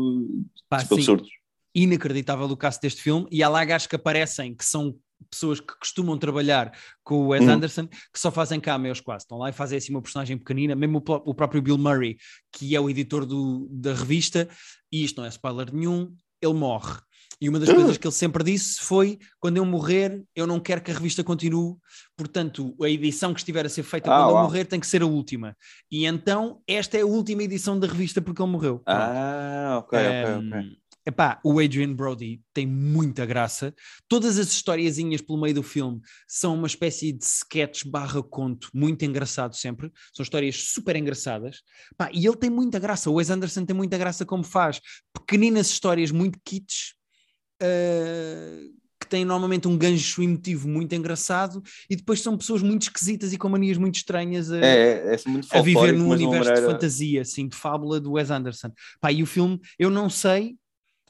[0.68, 1.28] Pá, tipo, absurdos.
[1.74, 3.26] inacreditável o caso deste filme.
[3.30, 4.94] E há lá gajos que aparecem que são
[5.30, 7.50] pessoas que costumam trabalhar com o Wes Uhum.
[7.52, 9.24] Anderson, que só fazem cameos quase.
[9.24, 12.18] Estão lá e fazem assim uma personagem pequenina, mesmo o, o próprio Bill Murray,
[12.52, 14.46] que é o editor do- da revista,
[14.92, 16.98] e isto não é spoiler nenhum, ele morre.
[17.38, 17.74] E uma das Ah.
[17.74, 21.22] coisas que ele sempre disse foi: quando eu morrer, eu não quero que a revista
[21.22, 21.74] continue,
[22.16, 24.44] portanto, a edição que estiver a ser feita Ah, quando eu uau.
[24.44, 25.54] morrer tem que ser a última.
[25.90, 28.80] E então, esta é a última edição da revista porque ele morreu.
[28.86, 30.78] Ah, ok, ok, Um, ok.
[31.08, 33.72] Epá, o Adrian Brody tem muita graça.
[34.08, 39.04] Todas as historiazinhas pelo meio do filme são uma espécie de sketch barra conto, muito
[39.04, 39.92] engraçado sempre.
[40.12, 41.62] São histórias super engraçadas.
[41.96, 43.08] Pá, e ele tem muita graça.
[43.08, 44.80] O Wes Anderson tem muita graça como faz.
[45.14, 46.94] Pequeninas histórias muito kits,
[47.62, 53.32] uh, que têm normalmente um gancho emotivo muito engraçado e depois são pessoas muito esquisitas
[53.32, 56.44] e com manias muito estranhas a, É, é, é muito a viver num de universo
[56.44, 58.72] de maneira- fantasia, assim, de fábula do Wes Anderson.
[59.00, 60.56] Pá, e o filme, eu não sei,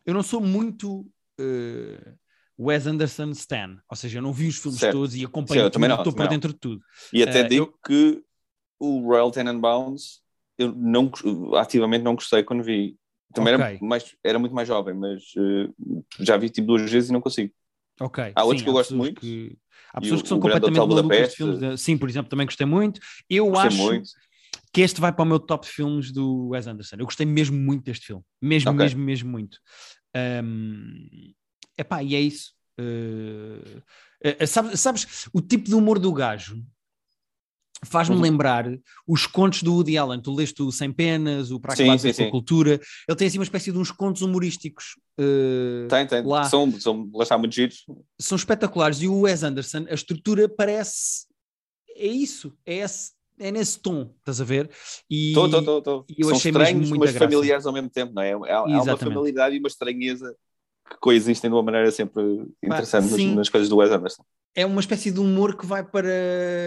[0.06, 1.06] eu não sou muito
[1.38, 2.14] eh,
[2.58, 4.92] Wes Anderson Stan, ou seja, eu não vi os filmes Certo.
[4.94, 6.82] todos e acompanho eu tudo, também não, estou por dentro de tudo.
[7.12, 8.22] E até Eh, digo que
[8.78, 10.22] o Royal Tenenbaums
[10.58, 11.10] eu não,
[11.56, 12.96] ativamente não gostei quando vi.
[13.34, 13.64] Também Ok.
[13.66, 15.68] era, mais, era muito mais jovem, mas eh,
[16.20, 17.52] já vi tipo duas vezes e não consigo.
[18.00, 18.32] Ok.
[18.34, 19.20] Há outros sim, que eu gosto muito.
[19.20, 19.58] que-
[19.92, 21.58] há pessoas o- que são completamente malucas de filmes.
[21.58, 23.00] de- Sim, por exemplo, também gostei muito.
[23.28, 24.08] Eu Gostei acho muito.
[24.76, 26.96] Que este vai para o meu top de filmes do Wes Anderson.
[26.98, 28.22] Eu gostei mesmo muito deste filme.
[28.42, 28.84] Mesmo, Ok.
[28.84, 29.58] mesmo, mesmo muito.
[30.44, 31.32] Um,
[31.78, 32.52] epá, e é isso.
[32.78, 33.78] Uh,
[34.42, 36.62] uh, sabes, sabes, o tipo de humor do gajo
[37.86, 38.20] faz-me Uhum.
[38.20, 38.66] lembrar
[39.08, 40.20] os contos do Woody Allen.
[40.20, 42.30] Tu leste o Sem Penas, o Para Acabar com a.
[42.30, 42.78] Cultura.
[43.08, 44.84] Ele tem assim uma espécie de uns contos humorísticos.
[45.18, 46.22] uh, Tem, tem.
[46.22, 46.44] lá.
[46.44, 47.82] São, são, lá está muito giros.
[48.20, 49.00] são espetaculares.
[49.00, 51.24] E o Wes Anderson, a estrutura parece.
[51.98, 54.70] É isso, é, esse, é nesse tom, estás a ver?
[55.10, 56.04] E, Tô, tô, tô, tô.
[56.08, 57.18] e eu São achei estranhos, mas graça.
[57.18, 58.32] familiares ao mesmo tempo, não é?
[58.32, 60.34] Há, há uma familiaridade e uma estranheza
[60.88, 62.22] que coexistem de uma maneira sempre
[62.62, 64.22] interessante nas, nas coisas do Wes Anderson.
[64.54, 66.08] é uma espécie de humor que vai para.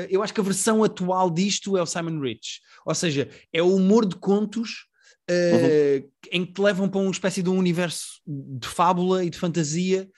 [0.09, 2.59] Eu acho que a versão atual disto é o Simon Rich.
[2.85, 4.87] Ou seja, é o humor de contos
[5.29, 9.37] eh, em que te levam para uma espécie de um universo de fábula e de
[9.37, 10.09] fantasia.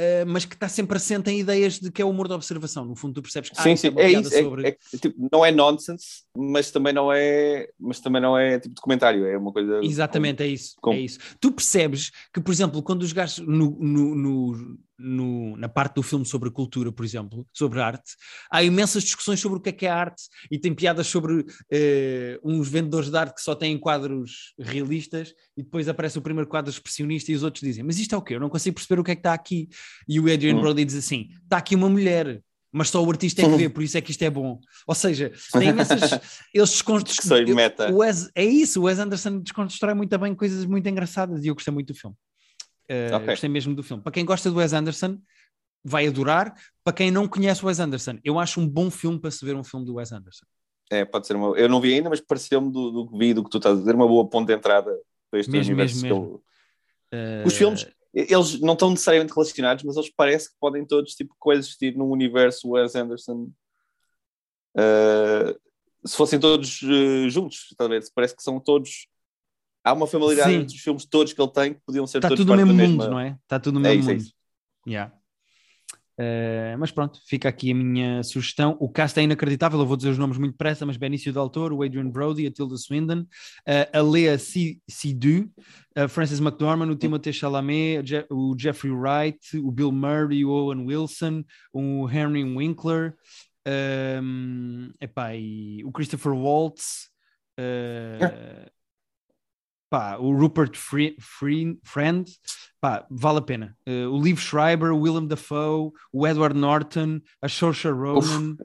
[0.00, 2.84] Eh, mas que está sempre assente em ideias de que é o humor de observação.
[2.84, 4.32] No fundo, tu percebes que sim, sim, é isso.
[4.32, 8.38] É, sobre- é que, tipo, não é nonsense, mas também não é, mas também não
[8.38, 9.80] é tipo documentário, é uma coisa.
[9.82, 11.18] Exatamente, é isso, com- é isso.
[11.40, 16.02] Tu percebes que, por exemplo, quando os gajos no, no- no- no- na parte do
[16.02, 18.12] filme sobre cultura, por exemplo, sobre arte,
[18.50, 22.38] há imensas discussões sobre o que é que é arte e tem piadas sobre eh,
[22.42, 26.70] uns vendedores de arte que só têm quadros realistas e depois aparece o primeiro quadro
[26.70, 28.34] expressionista e os outros dizem, mas isto é o quê?
[28.34, 29.68] Eu não consigo perceber o que é que está aqui.
[30.08, 30.60] E o Adrian Hum.
[30.60, 33.82] Brody diz assim, está aqui uma mulher, mas só o artista é que vê, por
[33.82, 34.58] isso é que isto é bom.
[34.86, 36.10] Ou seja, tem imensas...
[36.52, 36.82] Eles
[37.54, 37.92] meta.
[37.92, 41.54] O Wes, é isso, o Wes Anderson desconstrói muito bem coisas muito engraçadas e eu
[41.54, 42.16] gostei muito do filme.
[42.90, 43.26] Uh, Ok.
[43.26, 44.02] Gostei mesmo do filme.
[44.02, 45.18] Para quem gosta do Wes Anderson,
[45.84, 46.54] vai adorar.
[46.82, 49.54] Para quem não conhece o Wes Anderson, eu acho um bom filme para se ver
[49.56, 50.46] um filme do Wes Anderson.
[50.90, 51.56] É, pode ser uma.
[51.58, 53.78] Eu não vi ainda, mas pareceu-me do, do que vi, do que tu estás a
[53.80, 54.90] dizer, uma boa ponte de entrada
[55.30, 56.02] para este Mesmo, universo.
[56.02, 56.48] mesmo, ele-
[57.10, 61.34] Uh, Os filmes, eles não estão necessariamente relacionados, mas eles parece que podem todos tipo,
[61.38, 63.50] coexistir num universo Wes Anderson.
[64.76, 65.58] Uh,
[66.06, 68.10] se fossem todos uh, juntos, talvez.
[68.10, 69.08] Parece que são todos.
[69.84, 70.60] Há uma familiaridade Sim.
[70.60, 72.72] entre os filmes todos que ele tem que podiam ser Está todos tudo no mesmo
[72.74, 73.08] mundo, mesma.
[73.08, 73.38] não é?
[73.42, 74.22] Está tudo no É mesmo isso, é mundo.
[74.22, 74.34] isso.
[74.86, 75.12] Yeah.
[76.20, 78.76] Uh, mas pronto, fica aqui a minha sugestão.
[78.80, 81.76] O cast é inacreditável, eu vou dizer os nomes muito depressa, mas Benício Del Toro,
[81.76, 83.26] o Adrian Brody, a Tilda Swindon, uh,
[83.96, 85.48] a Lea Seydoux,
[85.94, 91.44] a Frances McDormand, o Timothée Chalamet, o Jeffrey Wright, o Bill Murray, o Owen Wilson,
[91.72, 93.14] o Henry Winkler,
[94.20, 97.10] um, epá, e o Christopher Waltz,
[97.60, 98.68] uh,
[99.90, 102.30] pá, o Rupert Free, Free, Friend,
[102.80, 103.76] pá, vale a pena.
[103.86, 108.18] Uh, o Liv Schreiber, o Willem Dafoe, o Edward Norton, a Saoirse Ronan.
[108.18, 108.56] Uf,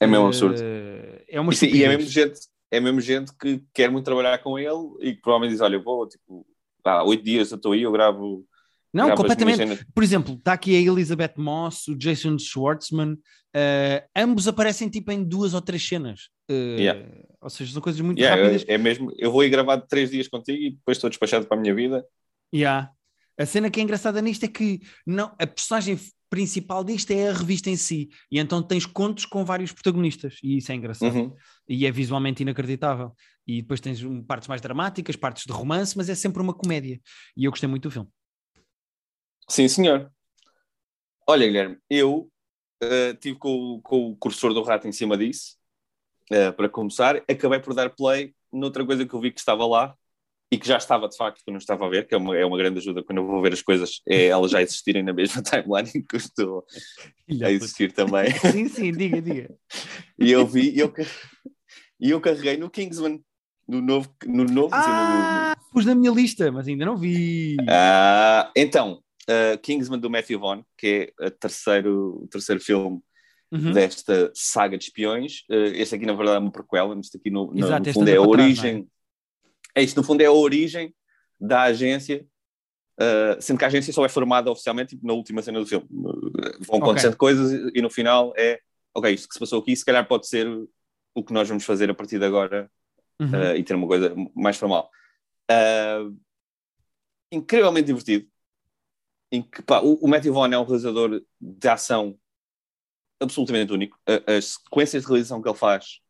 [0.00, 0.56] é mesmo absurdo.
[0.56, 4.38] Uh, é uma e, e é mesmo gente, é mesmo gente que quer muito trabalhar
[4.38, 6.46] com ele e que provavelmente diz, olha, eu vou, tipo,
[6.84, 8.44] há oito dias eu estou aí, eu gravo...
[8.96, 9.86] Não, completamente.
[9.94, 15.22] Por exemplo, está aqui a Elizabeth Moss, o Jason Schwartzman, uh, ambos aparecem tipo em
[15.22, 16.28] duas ou três cenas.
[16.50, 17.06] Uh, yeah.
[17.40, 18.64] Ou seja, são coisas muito yeah, rápidas.
[18.66, 21.56] É, é, mesmo, eu vou ir gravar três dias contigo e depois estou despachado para
[21.56, 22.04] a minha vida.
[22.54, 22.90] Yeah.
[23.38, 25.98] A cena que é engraçada nisto é que não, a personagem
[26.30, 30.56] principal disto é a revista em si, e então tens contos com vários protagonistas, e
[30.56, 31.14] isso é engraçado.
[31.14, 31.34] Uhum.
[31.68, 33.12] E é visualmente inacreditável.
[33.46, 37.00] E depois tens partes mais dramáticas, partes de romance, mas é sempre uma comédia.
[37.36, 38.08] E eu gostei muito do filme.
[39.48, 40.10] Sim, senhor.
[41.26, 42.30] Olha, Guilherme, eu
[42.82, 45.56] uh, tive com, com, o cursor do rato em cima disso,
[46.32, 49.96] uh, para começar, acabei por dar play noutra coisa que eu vi que estava lá,
[50.50, 52.44] e que já estava de facto quando eu estava a ver, que é uma, é
[52.44, 55.42] uma grande ajuda quando eu vou ver as coisas, é elas já existirem na mesma
[55.42, 56.64] timeline em que eu estou
[57.42, 58.30] a existir também.
[58.52, 59.54] Sim, sim, diga, diga.
[60.18, 60.92] e eu vi, e eu,
[62.00, 63.20] e eu carreguei no Kingsman,
[63.66, 64.14] no novo.
[64.24, 67.56] No novo ah, no, pus na minha lista, mas ainda não vi.
[67.68, 73.00] Ah, então, uh, Kingsman do Matthew Vaughn, que é o terceiro, o terceiro filme
[73.50, 73.72] uhum.
[73.72, 75.44] desta saga de espiões.
[75.50, 78.16] Uh, este aqui, na verdade, é uma prequela, este aqui no, Exato, no fundo é
[78.16, 78.88] a origem.
[79.74, 80.94] É isto, no fundo, é a origem
[81.38, 82.26] da agência,
[83.00, 85.86] uh, sendo que a agência só é formada oficialmente tipo, na última cena do filme.
[86.60, 87.18] Vão acontecendo okay.
[87.18, 88.60] coisas e, e, no final é,
[88.94, 90.46] ok, isto que se passou aqui, se calhar pode ser
[91.14, 92.70] o que nós vamos fazer a partir de agora
[93.20, 93.28] uhum.
[93.28, 94.90] uh, e ter uma coisa mais formal.
[95.50, 96.16] Uh,
[97.30, 98.26] incrivelmente divertido.
[99.30, 102.18] Em que, pá, o, o Matthew Vaughn é um realizador de ação
[103.20, 103.98] absolutamente único.
[104.26, 106.00] As sequências de realização que ele faz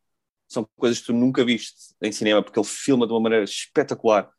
[0.49, 4.31] são coisas que tu nunca viste em cinema, porque ele filma de uma maneira espetacular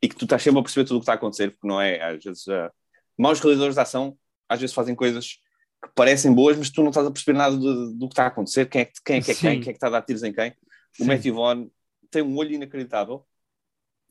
[0.00, 1.80] e que tu estás sempre a perceber tudo o que está a acontecer, porque não
[1.80, 2.70] é, às vezes, uh,
[3.16, 5.38] maus realizadores de ação às vezes fazem coisas
[5.82, 8.26] que parecem boas, mas tu não estás a perceber nada do, do que está a
[8.28, 10.02] acontecer, quem é que, quem é, que é quem, quem é que está a dar
[10.02, 10.54] tiros em quem.
[10.92, 11.04] Sim.
[11.04, 11.68] O Matthew Vaughn
[12.10, 13.26] tem um olho inacreditável.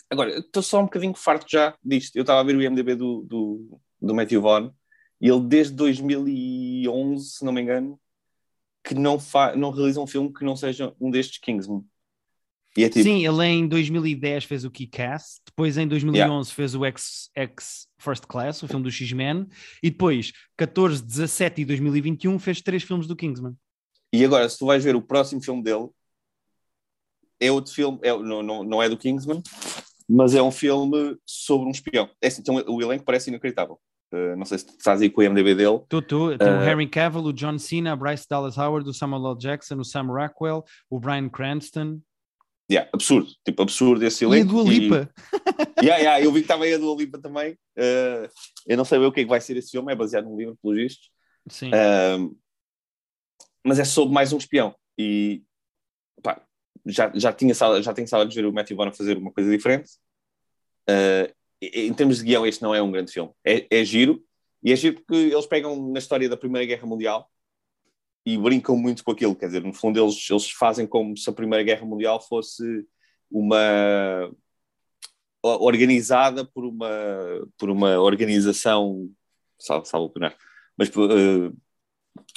[0.10, 2.16] Agora, estou só um bocadinho farto já disto.
[2.16, 4.72] Eu estava a ver o IMDB do, do, do Matthew Vaughn
[5.20, 8.00] e ele desde 2011, se não me engano,
[8.84, 9.18] que não,
[9.56, 11.86] não realiza um filme que não seja um destes Kingsman.
[12.78, 13.04] É tipo...
[13.04, 16.56] Sim, ele em 2010 fez o Kick-Ass, depois em 2011 yeah.
[16.56, 19.46] fez o X, X First Class, o filme do X-Men,
[19.84, 23.54] e depois 14, 17 e 2021 fez três filmes do Kingsman.
[24.14, 25.90] E agora, se tu vais ver o próximo filme dele,
[27.40, 29.42] é outro filme, é, não, não, não é do Kingsman,
[30.08, 32.10] mas é um filme sobre um espião.
[32.22, 33.80] É assim, então, o elenco parece inacreditável.
[34.14, 35.80] Uh, não sei se tu estás aí com o IMDB dele.
[35.88, 36.38] Tu, tu.
[36.38, 39.38] Tem uh, o Harry Cavill, o John Cena, Bryce Dallas Howard, o Samuel L.
[39.38, 42.02] Jackson, o Sam Rockwell, o Brian Cranston.
[42.70, 44.48] Yeah, absurdo, tipo absurdo esse elenco.
[44.48, 45.10] E a Dua Lipa.
[45.82, 47.54] E, yeah, yeah, eu vi que estava aí a Dua Lipa também.
[47.78, 48.28] Uh,
[48.68, 50.38] eu não sei bem o que é que vai ser esse filme, é baseado num
[50.38, 51.10] livro, pelo visto.
[51.50, 51.72] Sim.
[53.66, 54.76] mas é sobre mais um espião.
[54.98, 55.42] E
[56.22, 56.42] pá,
[56.86, 59.50] já, já, tinha sala, já tenho sala de ver o Matthew Vaughn fazer uma coisa
[59.50, 59.90] diferente.
[60.90, 63.32] Uh, em termos de guião, este não é um grande filme.
[63.46, 64.24] É, é giro,
[64.64, 67.30] e é giro porque eles pegam na história da Primeira Guerra Mundial
[68.26, 69.36] e brincam muito com aquilo.
[69.36, 72.86] Quer dizer, no fundo, eles, eles fazem como se a Primeira Guerra Mundial fosse
[73.30, 74.32] uma
[75.44, 76.90] organizada por uma,
[77.58, 79.10] por uma organização,
[79.60, 80.36] salvo, salvo opinar,
[80.78, 81.56] mas uh,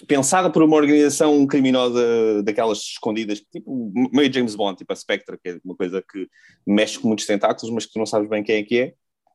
[0.07, 5.51] pensada por uma organização criminosa daquelas escondidas, tipo meio James Bond, tipo a Spectre, que
[5.51, 6.29] é uma coisa que
[6.67, 8.95] mexe com muitos tentáculos, mas que tu não sabes bem quem é que é.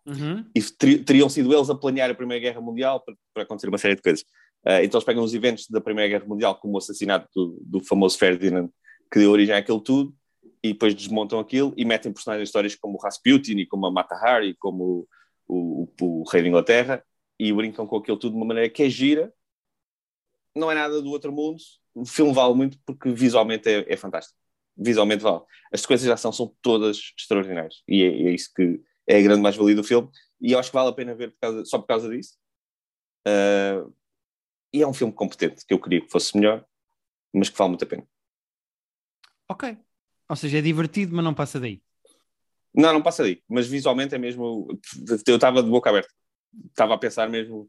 [0.10, 0.44] Uhum.
[0.56, 3.78] E ter, teriam sido eles a planear a Primeira Guerra Mundial para, para acontecer uma
[3.78, 4.22] série de coisas.
[4.66, 7.84] Uh, então eles pegam os eventos da Primeira Guerra Mundial, como o assassinato do, do
[7.84, 8.70] famoso Ferdinand,
[9.12, 10.14] que deu origem àquilo tudo,
[10.64, 14.16] e depois desmontam aquilo e metem personagens histórias como o Rasputin e como a Mata
[14.16, 15.08] Hari, como
[15.48, 17.04] o, o, o, rei da Inglaterra,
[17.40, 19.34] e brincam com aquilo tudo de uma maneira que é gira,
[20.56, 21.58] não é nada do outro mundo,
[21.94, 24.38] o filme vale muito porque visualmente é, é fantástico.
[24.76, 25.42] Visualmente vale.
[25.72, 29.42] As sequências de ação são todas extraordinárias, e é, é isso que é a grande
[29.42, 30.08] mais-valia do filme,
[30.40, 32.38] e eu acho que vale a pena ver por causa, só por causa disso.
[33.28, 33.92] Uh,
[34.72, 36.64] e é um filme competente, que eu queria que fosse melhor,
[37.34, 38.08] mas que vale muito a pena.
[39.50, 39.76] Ok.
[40.30, 41.82] Ou seja, é divertido, mas não passa daí.
[42.72, 43.42] Não, não passa daí.
[43.50, 44.68] Mas visualmente é mesmo.
[45.26, 46.14] Eu estava de boca aberta.
[46.68, 47.68] Estava a pensar mesmo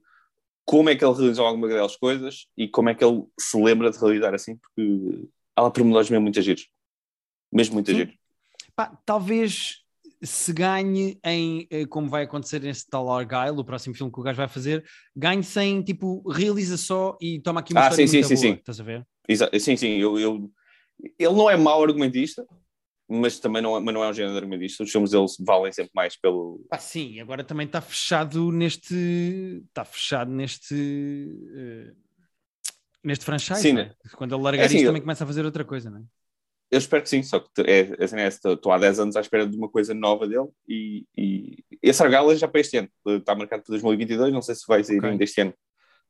[0.66, 3.90] como é que ele realizou alguma daquelas coisas e como é que ele se lembra
[3.90, 5.26] de realizar assim, porque
[5.56, 6.68] há lá pormenores mesmo muito giros.
[7.50, 8.14] Mesmo muito giros.
[8.76, 9.82] Pá, talvez
[10.22, 14.22] se ganhe em, eh, como vai acontecer nesse tal Argyle, o próximo filme que o
[14.22, 14.84] gajo vai fazer,
[15.16, 18.28] ganhe sem, tipo, realiza só e toma aqui uma Ah, história sim, muito sim, boa,
[18.28, 18.54] sim, sim.
[18.58, 19.06] estás a ver?
[19.28, 20.50] Exa- sim, sim, eu, eu-
[21.18, 22.46] ele não é mau argumentista,
[23.08, 24.84] mas também não é, mas não é um género argumentista.
[24.84, 26.60] Os filmes deles valem sempre mais pelo.
[26.70, 28.94] Ah, sim, agora também está fechado neste,
[29.68, 31.92] está fechado neste, eh,
[33.02, 33.84] neste franchise, Sim, é?
[33.84, 33.94] né?
[34.16, 36.02] Quando ele largar É assim, isto eu- também começa a fazer outra coisa, não é?
[36.70, 39.46] Eu espero que sim, só que é, assim, é, estou há 10 anos à espera
[39.46, 43.62] de uma coisa nova dele e, e esse Argala já para este ano, está marcado
[43.64, 45.10] para 2022, não sei se vai sair Ok.
[45.10, 45.54] ainda este ano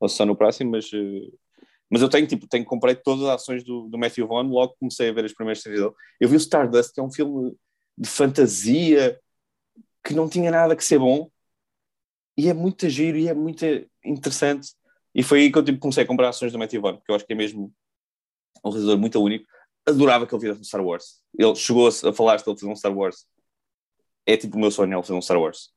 [0.00, 1.30] ou só no próximo, mas, eh,
[1.90, 5.10] mas eu tenho, tipo, tenho comprei todas as ações do, do Matthew Vaughn, logo comecei
[5.10, 5.92] a ver as primeiras séries dele.
[6.18, 7.54] Eu vi o Stardust, que é um filme
[7.96, 9.20] de fantasia
[10.02, 11.30] que não tinha nada que ser bom
[12.36, 13.64] e é muito giro e é muito
[14.04, 14.70] interessante.
[15.14, 17.16] E foi aí que eu tipo, comecei a comprar ações do Matthew Vaughn, porque eu
[17.16, 17.72] acho que é mesmo
[18.64, 19.46] um realizador muito único.
[19.86, 21.20] Adorava que ele fizesse um Star Wars.
[21.36, 23.26] Ele chegou a, a falar de ele fazer um Star Wars.
[24.26, 25.70] É tipo o meu sonho, ele fazer um Star Wars.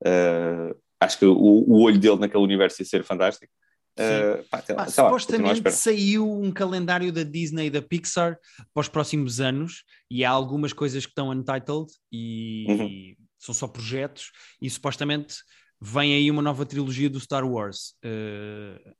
[0.00, 3.52] Uh, acho que o, o olho dele naquele universo ia ser fantástico.
[3.96, 8.36] Uh, pá, até supostamente saiu um calendário da Disney e da Pixar
[8.72, 13.16] para os próximos anos e há algumas coisas que estão untitled e Uhum.
[13.38, 15.36] são só projetos e supostamente
[15.80, 17.94] vem aí uma nova trilogia do Star Wars.
[18.04, 18.96] Uh,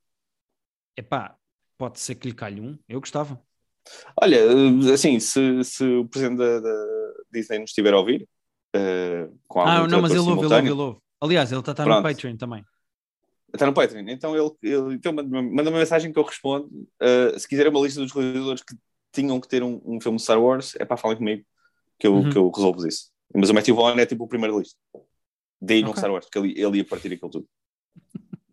[0.96, 1.36] epá,
[1.76, 3.42] pode ser que lhe calhe um, eu gostava.
[4.20, 4.38] Olha,
[4.92, 6.86] assim, se, se o presidente da, da
[7.32, 8.28] Disney nos estiver a ouvir,
[8.74, 10.98] uh, com Ah, não, mas ele ouve, ele ouve, ele ouve.
[11.20, 12.02] Aliás, ele está no Pronto.
[12.02, 12.64] Patreon também.
[13.52, 14.08] Está no Patreon.
[14.08, 16.66] Então ele, ele então manda, manda uma mensagem que eu respondo.
[17.00, 18.74] Uh, se quiser uma lista dos realizadores que
[19.12, 21.44] tinham que ter um, um filme de Star Wars, é para falar comigo
[21.98, 22.30] que eu, Uhum.
[22.30, 23.10] que eu resolvo isso.
[23.34, 24.76] Mas o Matthew Vaughn é tipo o primeiro lista.
[25.60, 25.98] Daí no Ok.
[26.00, 27.48] Star Wars, porque ele, ele ia partir aquilo tudo.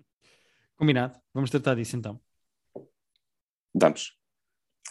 [0.78, 2.20] Combinado, vamos tratar disso então.
[3.74, 4.18] Damos.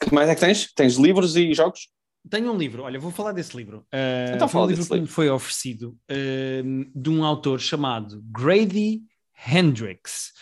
[0.03, 0.73] Que mais é que tens?
[0.73, 1.89] Tens livros e jogos?
[2.29, 3.79] Tenho um livro, olha, vou falar desse livro.
[3.93, 5.15] Uh, Então foi um fala livro desse que me livro.
[5.15, 9.03] foi oferecido uh, de um autor chamado Grady
[9.47, 10.33] Hendrix,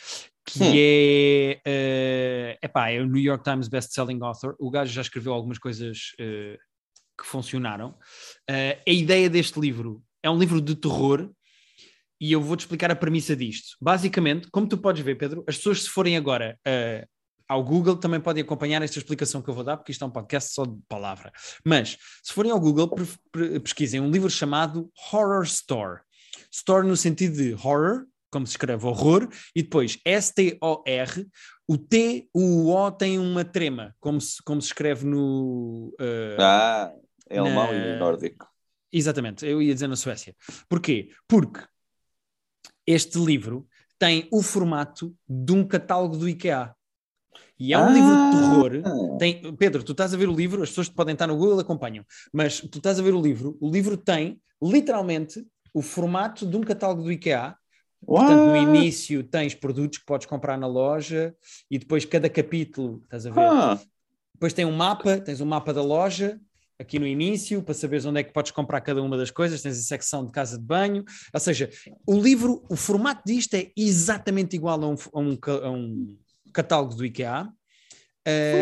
[0.44, 0.72] que Hum.
[0.74, 4.56] é, uh, epá, é o New York Times best-selling author.
[4.58, 6.58] O gajo já escreveu algumas coisas uh,
[7.20, 7.90] que funcionaram.
[8.50, 11.30] Uh, a ideia deste livro é um livro de terror
[12.20, 13.76] e eu vou-te explicar a premissa disto.
[13.80, 17.06] Basicamente, como tu podes ver, Pedro, as pessoas se forem agora uh,
[17.48, 20.10] ao Google também podem acompanhar esta explicação que eu vou dar, porque isto é um
[20.10, 21.32] podcast só de palavra.
[21.64, 22.94] Mas, se forem ao Google,
[23.64, 26.00] pesquisem um livro chamado Horror Store.
[26.52, 31.26] Store no sentido de horror, como se escreve horror, e depois S-T-O-R.
[31.66, 35.94] O T, o O tem uma trema, como se, como se escreve no.
[36.00, 36.92] uh, Ah,
[37.28, 38.46] é Na- alemão e nórdico.
[38.92, 40.34] Exatamente, eu ia dizer na Suécia.
[40.68, 41.10] Porquê?
[41.28, 41.60] Porque
[42.86, 43.66] este livro
[43.98, 46.74] tem o formato de um catálogo do IKEA.
[47.58, 47.92] E é um Ah.
[47.92, 49.18] livro de terror.
[49.18, 51.58] Tem, Pedro, tu estás a ver o livro, as pessoas que podem estar no Google
[51.58, 55.44] acompanham, mas tu estás a ver o livro, o livro tem literalmente
[55.74, 57.54] o formato de um catálogo do IKEA.
[58.06, 58.62] Portanto, no What?
[58.62, 61.34] início tens produtos que podes comprar na loja
[61.68, 63.40] e depois cada capítulo, estás a ver?
[63.40, 63.78] Ah,
[64.34, 66.40] Depois tem um mapa, tens um mapa da loja
[66.78, 69.76] aqui no início, para saberes onde é que podes comprar cada uma das coisas, tens
[69.76, 71.68] a secção de casa de banho, ou seja,
[72.06, 76.16] o livro, o formato disto é exatamente igual a um, a um a um
[76.58, 77.48] catálogo do IKEA,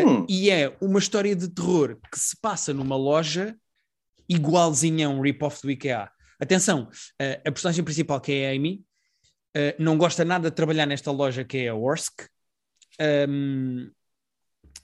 [0.05, 0.25] Hum.
[0.29, 3.53] e é uma história de terror que se passa numa loja
[4.29, 6.09] igualzinha a um rip-off do IKEA.
[6.39, 8.81] Atenção, eh, a personagem principal, que é a Amy,
[9.55, 12.21] eh, não gosta nada de trabalhar nesta loja que é a Orsk,
[13.27, 13.89] um,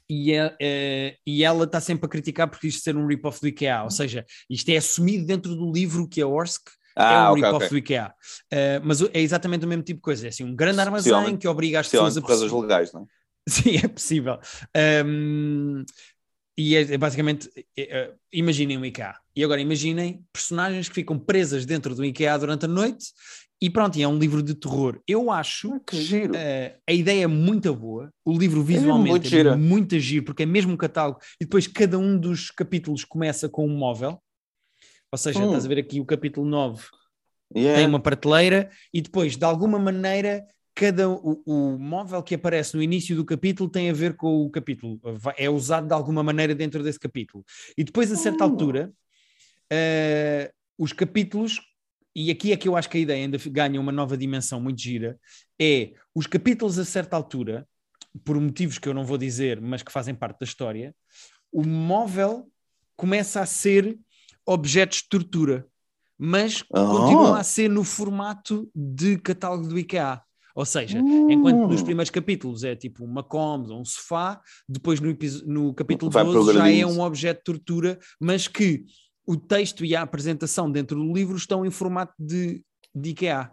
[0.09, 3.47] e, é- é- e ela está sempre a criticar porque isto ser um rip-off do
[3.47, 7.33] IKEA, ou seja, isto é assumido dentro do livro que a Orsk é ah um
[7.33, 7.69] ok, rip-off ok.
[7.69, 8.13] do IKEA.
[8.51, 11.47] Uh, mas é exatamente o mesmo tipo de coisa, é assim, um grande armazém que
[11.47, 13.05] obriga as pessoas a por razões legais, não é?
[13.49, 14.39] Sim, é possível.
[15.05, 15.83] Um,
[16.57, 19.15] e é, é basicamente, é, é, imaginem um IKEA.
[19.35, 23.07] E agora imaginem personagens que ficam presas dentro do IKEA durante a noite
[23.63, 24.99] e pronto, é um livro de terror.
[25.07, 26.33] Eu acho Que giro.
[26.33, 30.45] Uh, a ideia é muito boa, o livro visualmente muito é muito giro, porque é
[30.45, 34.19] mesmo um catálogo, e depois cada um dos capítulos começa com um móvel,
[35.13, 35.45] ou seja, Hum.
[35.45, 36.83] estás a ver aqui o capítulo 9
[37.55, 37.81] Yeah.
[37.81, 40.43] tem uma prateleira, e depois, de alguma maneira,
[40.73, 44.49] cada o, o móvel que aparece no início do capítulo tem a ver com o
[44.49, 44.99] capítulo,
[45.37, 47.45] é usado de alguma maneira dentro desse capítulo.
[47.77, 48.49] E depois, a certa Hum.
[48.49, 48.91] altura,
[49.71, 51.61] uh, os capítulos,
[52.15, 54.81] e aqui é que eu acho que a ideia ainda ganha uma nova dimensão muito
[54.81, 55.19] gira,
[55.61, 57.67] é os capítulos a certa altura,
[58.23, 60.95] por motivos que eu não vou dizer, mas que fazem parte da história,
[61.51, 62.49] o móvel
[62.95, 63.95] começa a ser
[64.45, 65.65] objetos de tortura,
[66.17, 66.85] mas Ah.
[66.85, 70.21] continua a ser no formato de catálogo do IKEA.
[70.55, 74.39] Ou seja, enquanto nos primeiros capítulos é tipo uma cômoda, um sofá,
[74.69, 75.15] depois no,
[75.47, 78.85] no capítulo Vai 12 já é um objeto de tortura, mas que
[79.25, 82.63] o texto e a apresentação dentro do livro estão em formato de,
[82.93, 83.51] de IKEA.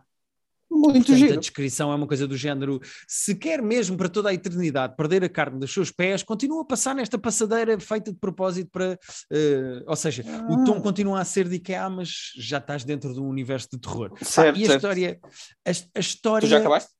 [0.72, 1.40] Muito Portanto, a giro.
[1.40, 5.28] descrição é uma coisa do género: se quer mesmo para toda a eternidade perder a
[5.28, 8.98] carne dos seus pés, continua a passar nesta passadeira feita de propósito para.
[9.32, 13.18] eh, ou seja, o tom continua a ser de IKEA, mas já estás dentro de
[13.20, 14.12] um universo de terror.
[14.22, 14.76] Certo, e a certo.
[14.78, 15.20] história.
[15.66, 16.90] A, a história Tu já acabaste?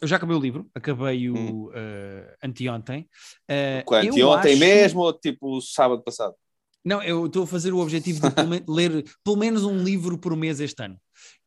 [0.00, 1.70] eu já acabei o livro, acabei o Hum.
[1.74, 3.06] eh, anteontem.
[3.46, 4.16] Eh, Quanto?
[4.16, 6.34] eu ontem acho- mesmo ou tipo sábado passado?
[6.82, 8.34] Não, eu estou a fazer o objetivo de
[8.66, 10.96] ler pelo menos um livro por mês este ano.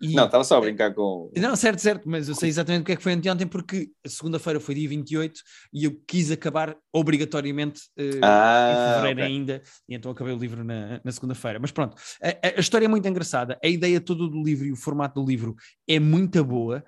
[0.01, 1.31] E- Não, estava só a brincar com.
[1.35, 4.09] Não, certo, certo, mas eu sei exatamente o que é que foi anteontem, porque a
[4.09, 5.41] segunda-feira foi dia 28
[5.73, 9.25] e eu quis acabar obrigatoriamente eh, em Ah, fevereiro ok.
[9.25, 11.59] ainda, e então acabei o livro na, na segunda-feira.
[11.59, 14.71] Mas pronto, a, a- a história é muito engraçada, a ideia toda do livro e
[14.71, 15.55] o formato do livro
[15.87, 16.83] é muito boa.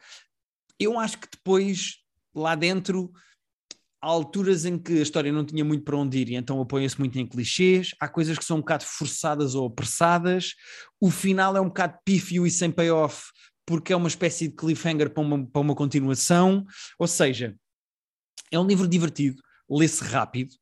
[0.79, 1.97] Eu acho que depois,
[2.35, 3.11] lá dentro,
[4.05, 6.99] há alturas em que a história não tinha muito para onde ir, e então apoia-se
[6.99, 10.53] muito em clichês, há coisas que são um bocado forçadas ou apressadas,
[11.01, 13.23] o final é um bocado pífio e sem payoff,
[13.65, 16.63] porque é uma espécie de cliffhanger para uma, para uma continuação,
[16.99, 17.55] ou seja,
[18.51, 20.53] é um livro divertido, lê-se rápido,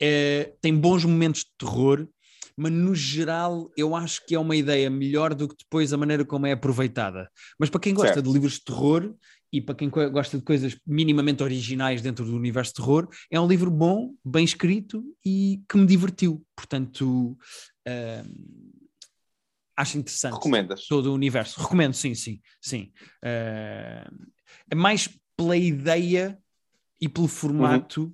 [0.00, 2.08] é, tem bons momentos de terror,
[2.56, 6.24] mas no geral eu acho que é uma ideia melhor do que depois a maneira
[6.24, 7.30] como é aproveitada.
[7.58, 8.26] Mas para quem gosta Certo.
[8.26, 9.14] de livros de terror
[9.52, 13.46] e para quem gosta de coisas minimamente originais dentro do universo de terror, é um
[13.46, 16.44] livro bom, bem escrito e que me divertiu.
[16.54, 17.38] Portanto,
[17.86, 18.72] hum,
[19.76, 20.86] acho interessante Recomendas?
[20.86, 21.60] todo o universo.
[21.60, 22.90] Recomendo, sim, sim, sim.
[23.22, 24.08] Eh,
[24.70, 26.38] é mais pela ideia
[27.00, 28.12] e pelo formato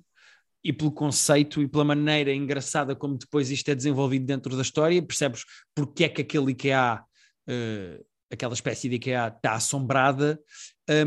[0.63, 5.01] e pelo conceito e pela maneira engraçada como depois isto é desenvolvido dentro da história,
[5.01, 7.03] percebes porque é que aquele IKEA,
[7.47, 8.01] eh,
[8.33, 10.39] aquela espécie de IKEA está assombrada,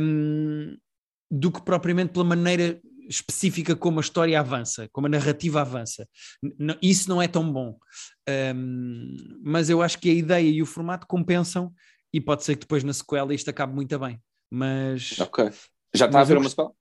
[0.01, 0.77] hum,
[1.31, 6.09] do que propriamente pela maneira específica como a história avança, como a narrativa avança.
[6.43, 7.79] N- isso não é tão bom.
[8.55, 11.73] Um, mas eu acho que a ideia e o formato compensam
[12.13, 14.21] e pode ser que depois na sequela isto acabe muito bem.
[14.51, 15.51] Mas Ok.
[15.95, 16.73] Já está a Mas ver eu uma escola?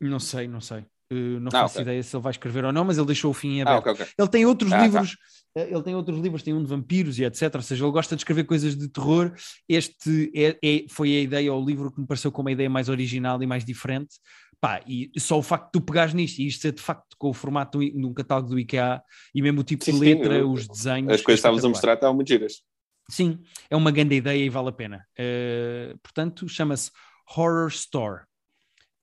[0.00, 0.84] não sei, não sei.
[1.12, 1.82] Uh, não Ah, faço ok.
[1.82, 3.90] ideia se ele vai escrever ou não, mas ele deixou o fim em Ah, aberto.
[3.90, 4.14] ok, ok.
[4.18, 4.82] Ele tem outros Ah, tá.
[4.84, 5.16] livros,
[5.56, 7.56] eh, ele tem outros livros, tem um de vampiros e etc.
[7.56, 9.32] Ou seja, ele gosta de escrever coisas de terror.
[9.68, 12.70] Este é, é- foi a ideia, ou o livro que me pareceu como uma ideia
[12.70, 14.16] mais original e mais diferente.
[14.60, 17.30] Pá, e só o facto de tu pegares nisto e isto ser de facto com
[17.30, 19.02] o formato do, I- num catálogo do IKEA
[19.34, 21.10] e mesmo o tipo Sim, de sim, letra, eu- os desenhos.
[21.12, 22.62] As coisas que estávamos a mostrar estavam muito giras.
[23.08, 25.04] Sim, é uma grande ideia e vale a pena.
[25.18, 26.90] Eh, portanto, chama-se
[27.36, 28.22] Horror Store.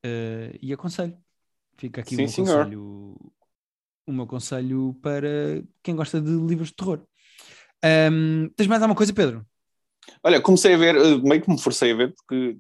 [0.04, 1.18] Eh, e aconselho.
[1.78, 2.58] Fica aqui Sim, o, meu senhor.
[2.58, 3.16] conselho,
[4.08, 7.02] o meu conselho para quem gosta de livros de terror.
[7.84, 9.46] Ahm, tens mais alguma coisa, Pedro?
[10.24, 12.58] Olha, comecei a ver, eh, meio que me forcei a ver, porque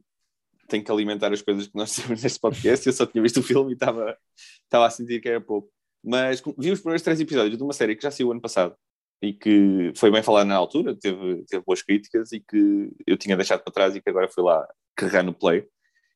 [0.67, 2.85] tenho que alimentar as coisas que nós temos neste podcast.
[2.85, 4.17] Eu só tinha visto o filme e estava,
[4.63, 5.69] estava a sentir que era pouco.
[6.03, 8.75] Mas vi os primeiros três episódios de uma série que já saiu ano passado
[9.21, 13.35] e que foi bem falada na altura, teve, teve boas críticas e que eu tinha
[13.35, 14.65] deixado para trás e que agora fui lá
[14.95, 15.67] carregar no play,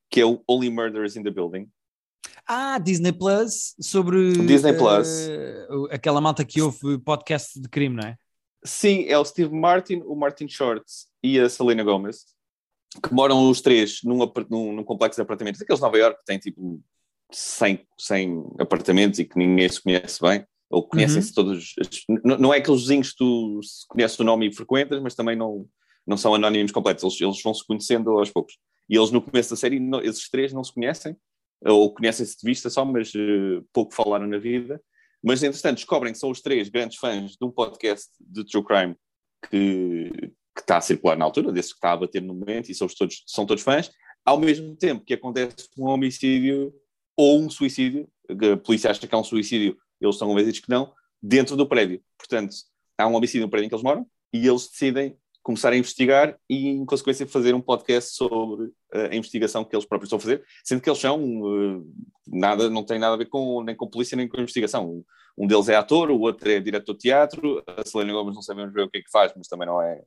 [0.10, 1.68] que é o Only Murders in the Building.
[2.48, 5.08] Ah, Disney Plus, sobre Disney Plus.
[5.30, 8.16] eh, aquela malta que ouve podcast de crime, não é?
[8.64, 10.84] Sim, é o Steve Martin, o Martin Short
[11.24, 12.26] e a Selena Gomez,
[13.04, 14.18] que moram os três num,
[14.50, 16.82] num, num complexo de apartamentos, daqueles de Nova York que tem tipo
[17.32, 21.74] 100, 100 apartamentos e que ninguém se conhece bem, ou conhecem-se todos.
[21.80, 22.04] as-
[22.40, 25.66] Não, é aqueles vizinhos que tu conheces o nome e frequentas, mas também não,
[26.06, 28.58] não são anónimos completos, eles, eles vão se conhecendo aos poucos.
[28.90, 31.16] E eles no começo da série, não- esses três não se conhecem,
[31.66, 34.82] ou conhecem-se de vista só, mas eh, pouco falaram na vida.
[35.24, 38.96] Mas, entretanto, descobrem que são os três grandes fãs de um podcast de True Crime
[39.50, 40.10] que,
[40.56, 42.88] que está a circular na altura, desse que está a bater no momento, e são
[42.88, 43.92] todos, são todos fãs,
[44.26, 46.74] ao mesmo tempo que acontece um homicídio
[47.16, 50.94] ou um suicídio, a polícia acha que é um suicídio, eles estão convencidos que não,
[51.22, 52.02] dentro do prédio.
[52.18, 52.56] Portanto,
[52.98, 56.38] há um homicídio no prédio em que eles moram, e eles decidem começar a investigar
[56.50, 60.22] e, em consequência, fazer um podcast sobre eh, a investigação que eles próprios estão a
[60.22, 61.82] fazer, sendo que eles são eh,
[62.28, 65.04] nada, não tem nada a ver com, nem com polícia nem com investigação.
[65.38, 68.74] Um deles é ator, o outro é diretor de teatro, a Selena Gomes não sabemos
[68.74, 70.02] ver o que é que faz, mas também não é,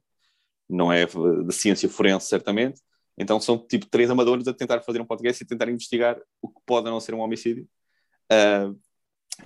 [0.68, 2.80] não é de ciência forense, certamente.
[3.18, 6.60] Então são tipo três amadores a tentar fazer um podcast e tentar investigar o que
[6.66, 7.66] pode não ser um homicídio.
[8.30, 8.72] Ah,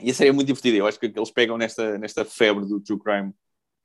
[0.00, 0.76] e a série é muito divertida.
[0.76, 3.32] Eu acho que eles pegam nesta, nesta febre do true crime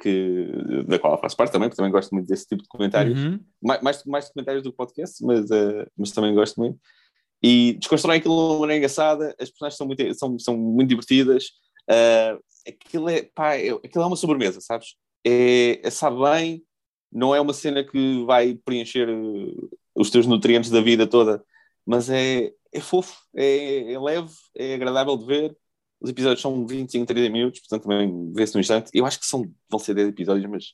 [0.04, 3.20] que, da qual eu faço parte também, porque também gosto muito desse tipo de comentários
[3.24, 3.40] Uhum.
[3.62, 6.80] mais, mais, mais documentários do que podcast, mas, eh, mas também gosto muito.
[7.42, 11.46] E desconstroem aquilo de uma maneira engraçada, as personagens são muito, são, são muito divertidas.
[11.90, 12.38] eh,
[12.68, 14.96] aquilo, é, pá, é, aquilo é uma sobremesa, sabes?
[15.26, 16.64] É, é, sabe bem,
[17.12, 21.44] não é uma cena que vai preencher eh, os teus nutrientes da vida toda
[21.86, 25.58] mas é, é fofo, é, é leve, é agradável de ver.
[26.04, 28.92] Os episódios são 25, 30 minutos, portanto também vê-se no instante.
[28.94, 30.74] Eu acho que são, vão ser 10 episódios, mas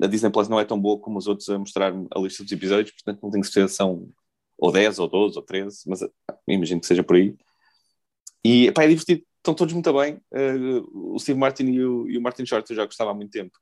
[0.00, 2.52] a Disney Plus não é tão boa como os outros a mostrar a lista dos
[2.52, 4.08] episódios, portanto não tenho certeza se são
[4.56, 6.00] ou 10, ou 12, ou 13, mas
[6.46, 7.34] imagino que seja por aí.
[8.44, 10.20] E pá, é divertido, estão todos muito bem.
[10.32, 13.30] Uh, o Steve Martin e o, e o Martin Short eu já gostava há muito
[13.30, 13.58] tempo.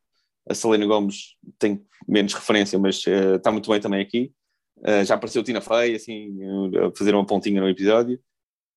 [0.49, 4.33] A Selena Gomes tem menos referência, mas uh, está muito bem também aqui.
[4.79, 6.37] Uh, já apareceu Tina Fey, assim,
[6.77, 8.21] a fazer uma pontinha no episódio.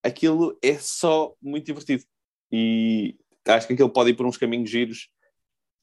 [0.03, 2.03] Aquilo é só muito divertido.
[2.51, 3.15] E
[3.47, 5.09] acho que aquilo pode ir por uns caminhos giros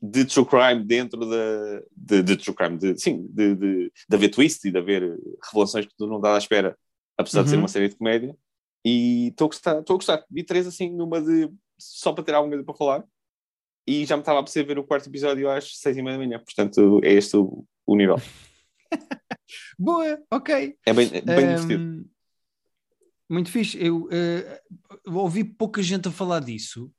[0.01, 1.83] de true crime dentro da.
[1.97, 5.03] de, de true crime, de, sim, de, de, de haver twist e de haver
[5.45, 6.77] revelações que tu não dá à espera,
[7.17, 7.45] apesar uhum.
[7.45, 7.63] de ser uhum.
[7.63, 8.37] uma série de comédia.
[8.85, 10.25] E estou a gostar, estou a gostar.
[10.31, 11.51] Vi três assim numa de.
[11.79, 13.05] só para ter alguma coisa para falar.
[13.87, 16.25] E já me estava a perceber ver o quarto episódio às seis e meia da
[16.25, 16.39] manhã.
[16.39, 18.17] Portanto, é este o, o nível.
[19.79, 20.77] Boa, ok.
[20.85, 22.11] É bem, bem um, divertido.
[23.29, 23.77] Muito fixe.
[23.81, 26.91] Eu uh, ouvi pouca gente a falar disso,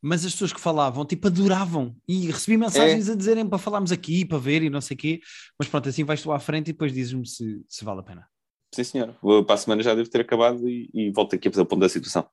[0.00, 1.94] mas as pessoas que falavam, tipo, adoravam.
[2.08, 3.12] E recebi mensagens é.
[3.12, 5.20] a dizerem para falarmos aqui, para ver e não sei o quê.
[5.58, 8.26] Mas pronto, assim vais tu à frente e depois dizes-me se, se vale a pena.
[8.74, 9.44] Sim, senhor.
[9.44, 11.80] Para a semana já devo ter acabado e, e volto aqui a fazer o ponto
[11.80, 12.26] da situação.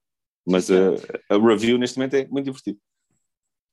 [0.48, 0.96] Mas uh,
[1.30, 2.80] a review neste momento é muito divertido.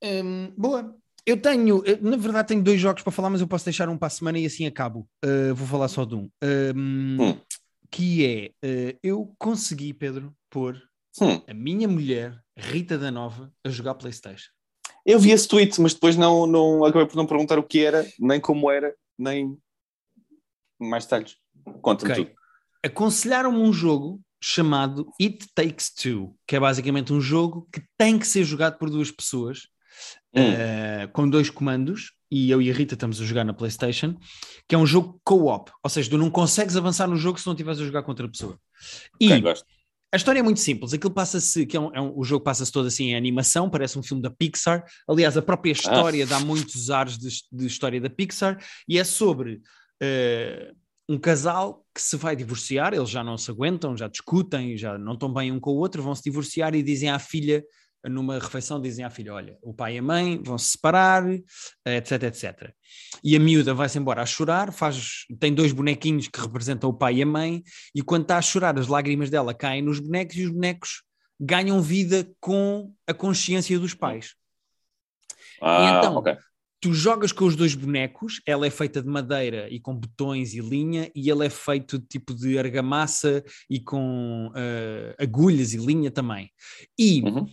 [0.03, 0.95] Um, boa.
[1.25, 4.07] Eu tenho, na verdade, tenho dois jogos para falar, mas eu posso deixar um para
[4.07, 5.07] a semana e assim acabo.
[5.23, 6.29] Uh, vou falar só de um.
[6.43, 7.39] um hum.
[7.91, 10.81] Que é, uh, eu consegui, Pedro, pôr
[11.21, 11.41] hum.
[11.47, 14.51] a minha mulher, Rita da Nova, a jogar Playstation.
[15.05, 18.05] Eu vi esse tweet, mas depois não, não acabei por não perguntar o que era,
[18.19, 19.57] nem como era, nem
[20.79, 21.37] mais detalhes.
[21.81, 22.25] Conta-me okay.
[22.25, 22.35] tudo.
[22.83, 28.27] Aconselharam-me um jogo chamado It Takes Two, que é basicamente um jogo que tem que
[28.27, 29.67] ser jogado por duas pessoas
[30.35, 34.15] uh, com dois comandos, e eu e a Rita estamos a jogar na PlayStation,
[34.67, 37.53] que é um jogo co-op, ou seja, tu não consegues avançar no jogo se não
[37.53, 38.59] estiveres a jogar com outra pessoa.
[39.19, 39.53] E okay,
[40.11, 42.71] a história é muito simples, aquilo passa-se, que é um, é um, o jogo passa-se
[42.71, 44.83] todo assim em animação, parece um filme da Pixar.
[45.07, 46.27] Aliás, a própria história ah.
[46.27, 48.57] dá muitos ares de, de, história da Pixar
[48.87, 49.61] e é sobre
[50.01, 50.75] uh,
[51.07, 55.13] um casal que se vai divorciar, eles já não se aguentam, já discutem, já não
[55.13, 57.63] estão bem um com o outro, vão se divorciar e dizem à filha
[58.07, 61.23] numa refeição dizem à filha: Olha, o pai e a mãe vão se separar,
[61.85, 62.73] etc, etc.
[63.23, 67.15] E a miúda vai-se embora a chorar, faz, tem dois bonequinhos que representam o pai
[67.15, 70.45] e a mãe, e quando está a chorar, as lágrimas dela caem nos bonecos e
[70.45, 71.03] os bonecos
[71.39, 74.35] ganham vida com a consciência dos pais.
[75.61, 76.37] Ah, e então, okay.
[76.79, 80.59] tu jogas com os dois bonecos, ela é feita de madeira e com botões e
[80.59, 86.11] linha, e ele é feito de tipo de argamassa e com uh, agulhas e linha
[86.11, 86.49] também.
[86.97, 87.21] E.
[87.21, 87.45] Uhum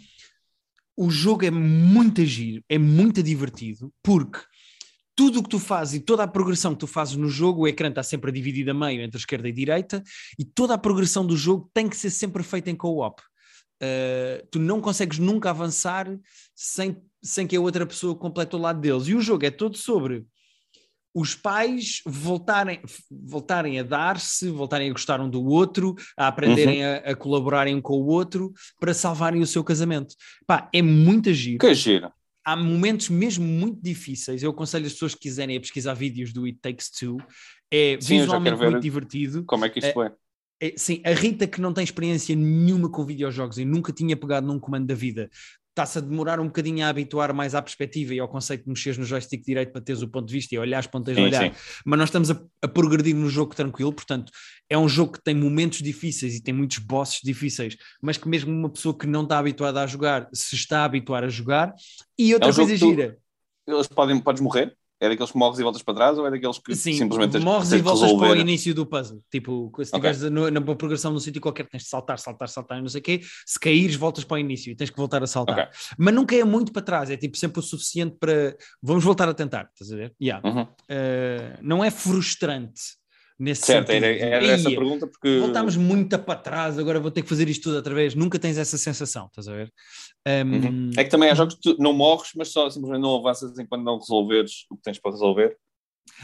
[0.97, 4.41] o jogo é muito giro, é muito divertido, porque
[5.15, 7.69] tudo o que tu fazes e toda a progressão que tu fazes no jogo, o
[7.69, 10.03] ecrã está sempre dividido a meio entre a esquerda e a direita,
[10.39, 13.21] e toda a progressão do jogo tem que ser sempre feita em co-op.
[13.83, 16.07] Uh, tu não consegues nunca avançar
[16.55, 19.07] sem, sem que a outra pessoa complete o lado deles.
[19.07, 20.25] E o jogo é todo sobre
[21.17, 22.79] os pais voltarem,
[23.11, 26.93] voltarem a dar-se, voltarem a gostar um do outro, a aprenderem uhum.
[26.93, 30.15] a, a, colaborarem um com o outro para salvarem o seu casamento.
[30.47, 31.59] Pá, é muito giro.
[31.59, 32.13] Que giro.
[32.45, 34.43] Há momentos mesmo muito difíceis.
[34.43, 37.17] Eu aconselho as pessoas que quiserem a pesquisar vídeos do It Takes Two.
[37.73, 39.43] É sim, visualmente muito divertido.
[39.47, 40.13] Como é que isto é,
[40.61, 40.75] é?
[40.77, 44.61] Sim, a Rita que não tem experiência nenhuma com videojogos e nunca tinha pegado num
[44.61, 45.31] comando da vida,
[45.77, 48.97] está-se a demorar um bocadinho a habituar mais à perspectiva e ao conceito de mexeres
[48.97, 51.53] no joystick direito para teres o ponto de vista e olhar as pontas de olhar,
[51.53, 51.53] sim.
[51.85, 54.33] mas nós estamos a, a, progredir no jogo tranquilo, portanto
[54.71, 58.51] é um jogo que tem momentos difíceis e tem muitos bosses difíceis, mas que mesmo
[58.51, 61.75] uma pessoa que não está habituada a jogar, se está a habituar a jogar,
[62.19, 63.19] e outra é um coisa gira.
[63.67, 64.75] Tu, eles podem, podes morrer?
[65.01, 67.71] É daqueles que morres e voltas para trás ou é daqueles que Sim, simplesmente morres
[67.73, 68.29] e voltas resolver...
[68.29, 69.23] para o início do puzzle?
[69.31, 70.51] Tipo, se estiveres okay.
[70.51, 73.21] na progressão num sítio qualquer, tens de saltar, saltar, saltar, não sei o quê.
[73.45, 75.69] Se caíres, voltas para o início e tens que voltar a saltar.
[75.69, 75.79] Okay.
[75.99, 79.35] Mas nunca é muito para trás, é tipo sempre o suficiente para vamos voltar a
[79.35, 80.15] tentar, estás a ver?
[80.21, 80.49] Yeah.
[80.49, 80.63] Uhum.
[80.63, 82.97] Uh, não é frustrante
[83.39, 84.05] nesse certo, sentido.
[84.05, 85.39] Era, era essa pergunta porque...
[85.39, 88.15] Voltámos muito para trás, agora vou ter que fazer isto tudo outra vez.
[88.15, 89.73] Nunca tens essa sensação, estás a ver?
[90.27, 90.31] Um...
[90.31, 90.91] Uhum.
[90.97, 93.83] É que também há jogos que tu não morres, mas só simplesmente não avanças enquanto
[93.83, 95.57] não resolveres o que tens para resolver.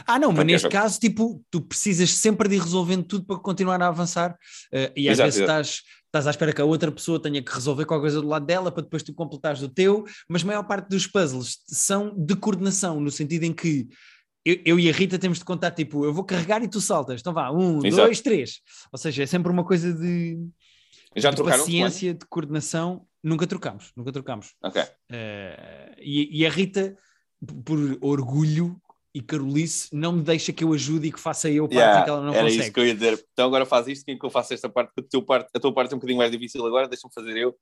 [0.07, 3.83] Ah, não, mas neste caso, tipo, tu precisas sempre de ir resolvendo tudo para continuar
[3.83, 4.33] a avançar.
[4.73, 5.43] Uh, e às exato, vezes exato.
[5.43, 8.47] estás, estás à espera que a outra pessoa tenha que resolver qualquer coisa do lado
[8.47, 12.35] dela para depois tu completares o teu, mas a maior parte dos puzzles são de
[12.37, 13.89] coordenação, no sentido em que
[14.45, 17.21] eu, eu, e a Rita temos de contar, tipo, eu vou carregar e tu saltas.
[17.21, 18.05] Então vá, um, Exato.
[18.05, 18.61] dois, três.
[18.93, 20.39] Ou seja, é sempre uma coisa de,
[21.17, 23.07] Já de paciência, de coordenação.
[23.23, 24.55] Nunca trocamos, nunca trocamos.
[24.63, 24.83] Ok.
[24.83, 26.97] Uh, e, e, a Rita,
[27.65, 28.81] por orgulho,
[29.15, 32.11] e Carolice não me deixa que eu ajude e que faça eu parte Yeah, que
[32.11, 32.63] ela não era consegue.
[32.63, 33.25] isso que eu ia dizer.
[33.33, 34.91] Então agora faz isto, quem que eu faço esta parte?
[34.95, 37.37] porque A tua parte, a tua parte é um bocadinho mais difícil agora, deixa-me fazer
[37.37, 37.55] eu.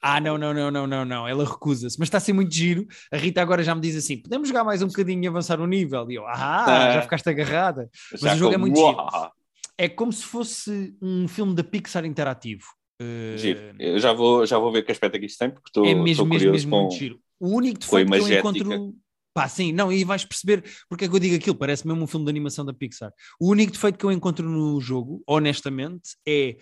[0.00, 1.26] Ah, não, não, não, não, não, não.
[1.28, 2.86] Ela recusa-se, mas está a ser muito giro.
[3.12, 5.66] A Rita agora já me diz assim: podemos jogar mais um bocadinho e avançar o
[5.66, 6.08] nível.
[6.10, 6.92] E eu, ah, Ah.
[6.94, 7.90] já ficaste agarrada.
[8.14, 9.32] Já o jogo é com- muito Uau!
[9.76, 12.64] É como se fosse um filme da Pixar interativo.
[13.00, 13.60] Uh, Giro.
[13.78, 15.94] Eu já vou, já vou ver que aspecto é que isto tem, porque estou é
[15.94, 16.80] mesmo, mesmo, mesmo com...
[16.82, 17.20] muito giro.
[17.38, 18.94] O único defeito que eu encontro.
[19.32, 22.08] Pá, sim, não, e vais perceber porque é que eu digo aquilo, parece mesmo um
[22.08, 23.12] filme de animação da Pixar.
[23.38, 26.56] O único defeito que eu encontro no jogo, honestamente, é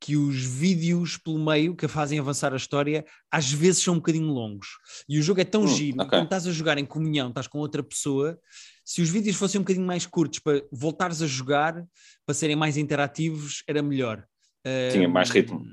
[0.00, 4.28] que os vídeos pelo meio que fazem avançar a história às vezes são um bocadinho
[4.28, 4.68] longos.
[5.08, 6.10] E o jogo é tão Hum, giro, ok.
[6.10, 8.38] quando estás a jogar em comunhão, estás com outra pessoa,
[8.84, 11.84] se os vídeos fossem um bocadinho mais curtos para voltares a jogar,
[12.24, 14.24] para serem mais interativos, era melhor.
[14.92, 15.64] Tinha mais ritmo.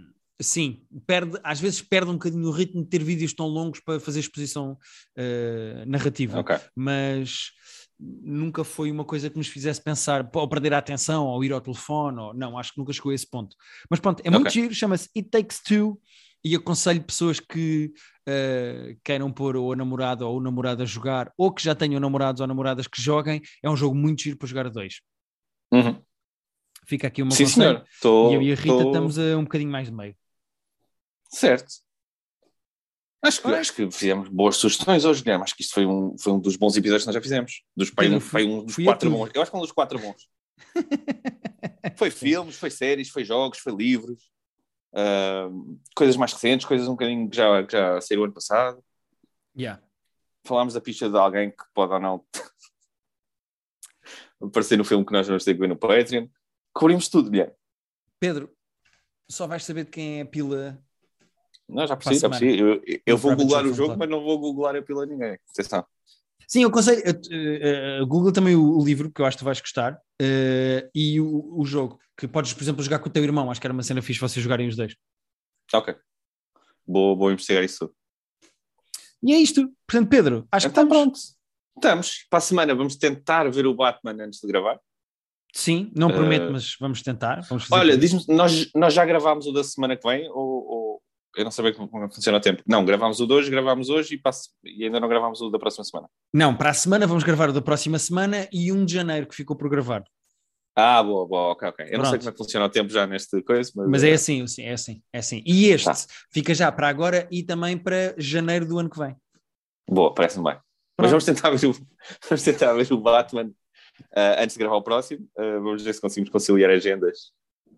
[0.42, 4.02] Sim, perde, às vezes perde um bocadinho o ritmo de ter vídeos tão longos para
[4.02, 4.78] fazer exposição
[5.16, 6.58] eh, narrativa, Ok.
[6.76, 7.52] mas
[8.00, 11.62] nunca foi uma coisa que nos fizesse pensar ou perder a atenção ou ir ao
[11.62, 13.56] telefone, ou não, acho que nunca chegou a esse ponto.
[13.90, 14.52] Mas pronto, é muito Ok.
[14.62, 16.00] giro, chama-se It Takes Two
[16.44, 17.92] e aconselho pessoas que
[18.28, 22.00] eh, queiram pôr ou a namorada ou o namorado a jogar, ou que já tenham
[22.00, 25.02] namorados ou namoradas que joguem, é um jogo muito giro para jogar a dois.
[25.72, 26.02] Uhum.
[26.86, 27.84] Fica aqui uma Sim, senhor.
[28.02, 30.16] Tô, E eu e a Rita tô- estamos a um bocadinho mais de meio.
[31.30, 31.85] Certo.
[33.26, 35.44] Acho que, acho que fizemos boas sugestões hoje, Guilherme.
[35.44, 37.64] Acho que isto foi um, foi um dos bons episódios que nós já fizemos.
[37.76, 39.32] Dos Pedro, um, foi um dos quatro bons.
[39.34, 40.30] Eu acho que é um dos quatro bons.
[41.98, 44.30] foi filmes, foi séries, foi jogos, foi livros.
[44.94, 48.84] ahm, coisas mais recentes, coisas um bocadinho que já, que já saíram ano passado.
[49.58, 49.82] Yeah.
[50.44, 52.24] Falámos da pista de alguém que pode ou não
[54.40, 56.28] aparecer no filme que nós vamos ter que ver no Patreon.
[56.72, 57.56] Cobrimos tudo, Guilherme.
[58.20, 58.56] Pedro,
[59.30, 60.84] só vais saber de quem é a pila.
[61.68, 62.60] Não, já percebi, já percebi.
[62.60, 65.38] Eu, eu vou googlar o jogo, mas não vou googlar a pila a ninguém.
[65.50, 65.86] Atenção.
[66.48, 67.02] Sim, eu aconselho.
[67.08, 70.88] eh, eh, Google também o, o livro, que eu acho que tu vais gostar, eh,
[70.94, 73.50] e o, o jogo, que podes, por exemplo, jogar com o teu irmão.
[73.50, 74.96] Acho que era uma cena fixe vocês jogarem os dois.
[75.74, 75.96] Ok.
[76.88, 77.92] Vou, vou investigar isso.
[79.24, 79.68] E é isto.
[79.88, 81.12] Portanto, Pedro, acho Então que estamos.
[81.20, 81.36] pronto.
[81.78, 82.26] Estamos.
[82.30, 84.80] Para a semana vamos tentar ver o Batman antes de gravar.
[85.52, 87.42] Sim, não prometo, mas vamos tentar.
[87.50, 90.30] Vamos Olha, diz-me, nós, nós já gravámos o da semana que vem?
[90.30, 90.36] Ou-
[91.36, 92.62] eu não bem como, funciona o tempo.
[92.68, 95.60] Não, gravámos o de hoje, gravámos hoje e, passo- e ainda não gravámos o da
[95.60, 96.10] próxima semana.
[96.34, 99.36] Não, para a semana vamos gravar o da próxima semana e um de janeiro que
[99.36, 100.04] ficou por gravar.
[100.78, 101.86] Ah, boa, boa, ok, ok.
[101.90, 102.20] Eu não sei Pronto.
[102.20, 104.74] como é que funciona o tempo já neste coisa, mas, Mas é assim, sim, é
[104.74, 105.42] assim, é assim.
[105.46, 105.96] E este Tá.
[106.34, 109.16] fica já para agora e também para janeiro do ano que vem.
[109.90, 110.60] Boa, parece-me bem.
[111.00, 111.72] Mas vamos tentar ver o,
[112.30, 113.52] vamos tentar ver o Batman
[114.14, 115.26] ah, antes de gravar o próximo.
[115.38, 117.32] Ah, vamos ver se conseguimos conciliar agendas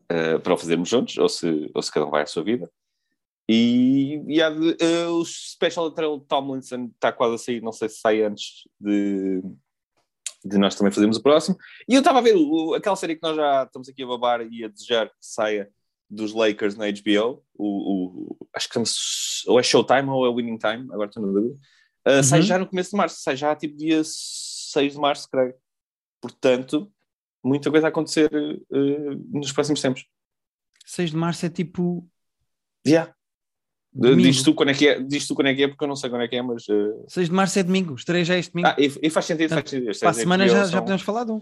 [0.10, 2.68] ah, para o fazermos juntos, ou se, ou se cada um vai à sua vida.
[3.50, 7.88] E, e há de- ah, o Special Trail Tomlinson está quase a sair, não sei
[7.90, 9.42] se sai antes de,
[10.44, 11.58] de nós também fazermos o próximo.
[11.88, 14.42] E eu estava a ver o- aquela série que nós já estamos aqui a babar
[14.42, 15.70] e a desejar que saia
[16.10, 17.44] dos Lakers na HBO.
[17.58, 18.80] O, o- acho que
[19.48, 21.56] ou é Showtime ou é Winning Time, agora estou na dúvida.
[22.08, 22.46] Uh, Sai Uhum.
[22.46, 25.54] já no começo de março, sai já tipo dia 6 de março, creio.
[26.22, 26.92] Portanto,
[27.44, 30.06] muita coisa a acontecer uh, nos próximos tempos.
[30.86, 32.08] 6 de março é tipo.
[32.88, 33.14] Yeah.
[33.94, 34.22] Domingo.
[34.22, 35.96] Diz tu, quando é que é, diz tu quando é que é, porque eu não
[35.96, 36.68] sei quando é que é, mas.
[36.68, 37.06] Uh...
[37.08, 38.70] 6 de março é domingo, estreia já este domingo.
[38.70, 39.86] Ah, e, e faz sentido, faz sentido.
[39.86, 41.42] Para a séries semana já, são- já podemos falar de um.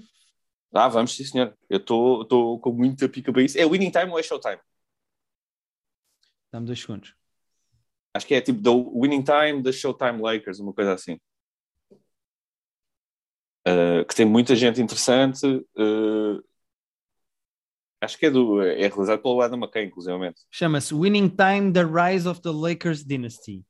[0.73, 1.53] Ah, vamos, sim, senhor.
[1.69, 3.57] Eu estou com muita pica para isso.
[3.57, 4.59] É Winning Time ou é Showtime?
[6.51, 7.15] Dá-me dois segundos.
[8.13, 11.17] Acho que é tipo da Winning Time da Showtime Lakers, uma coisa assim.
[13.67, 15.45] Uh, que tem muita gente interessante.
[15.45, 16.43] uh,
[18.05, 18.61] acho que é do.
[18.61, 20.15] É realizado pelo Adam McKay, inclusive.
[20.51, 23.63] Chama-se Winning Time: The Rise of the Lakers Dynasty.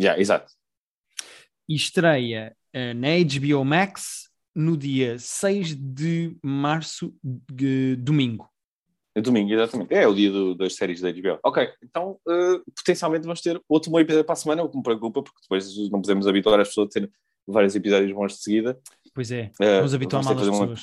[0.00, 0.52] Yeah, exato.
[1.68, 8.48] E estreia eh, na HBO Max no dia 6 de março, de- domingo.
[9.14, 9.94] É domingo, exatamente.
[9.94, 11.38] É o dia do- das séries da HBO.
[11.44, 14.82] Ok, então uh, potencialmente vamos ter outro bom episódio para a semana, o que me
[14.82, 17.10] preocupa, porque depois não podemos habituar as pessoas a ter
[17.46, 18.80] vários episódios bons de seguida.
[19.14, 20.80] Pois é, Uh, vamos habituar mal as pessoas.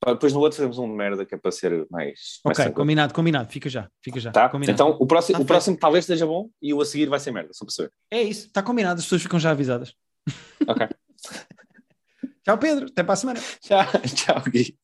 [0.00, 1.90] Pá, Depois no outro fazemos um de merda que é para ser mais.
[1.90, 2.74] mais Ok, tranquilo.
[2.74, 3.50] combinado, combinado.
[3.52, 4.32] Fica já, fica já.
[4.32, 4.48] Tá?
[4.48, 4.74] combinado.
[4.74, 7.30] Então o próximo, Tá o próximo talvez esteja bom e o a seguir vai ser
[7.32, 7.92] merda, só para saber.
[8.10, 9.94] É isso, está combinado, as pessoas ficam já avisadas.
[10.66, 10.88] Ok.
[12.42, 12.86] Tchau, Pedro.
[12.86, 13.40] Até para a semana.
[13.60, 13.84] Tchau,
[14.16, 14.74] tchau, Gui.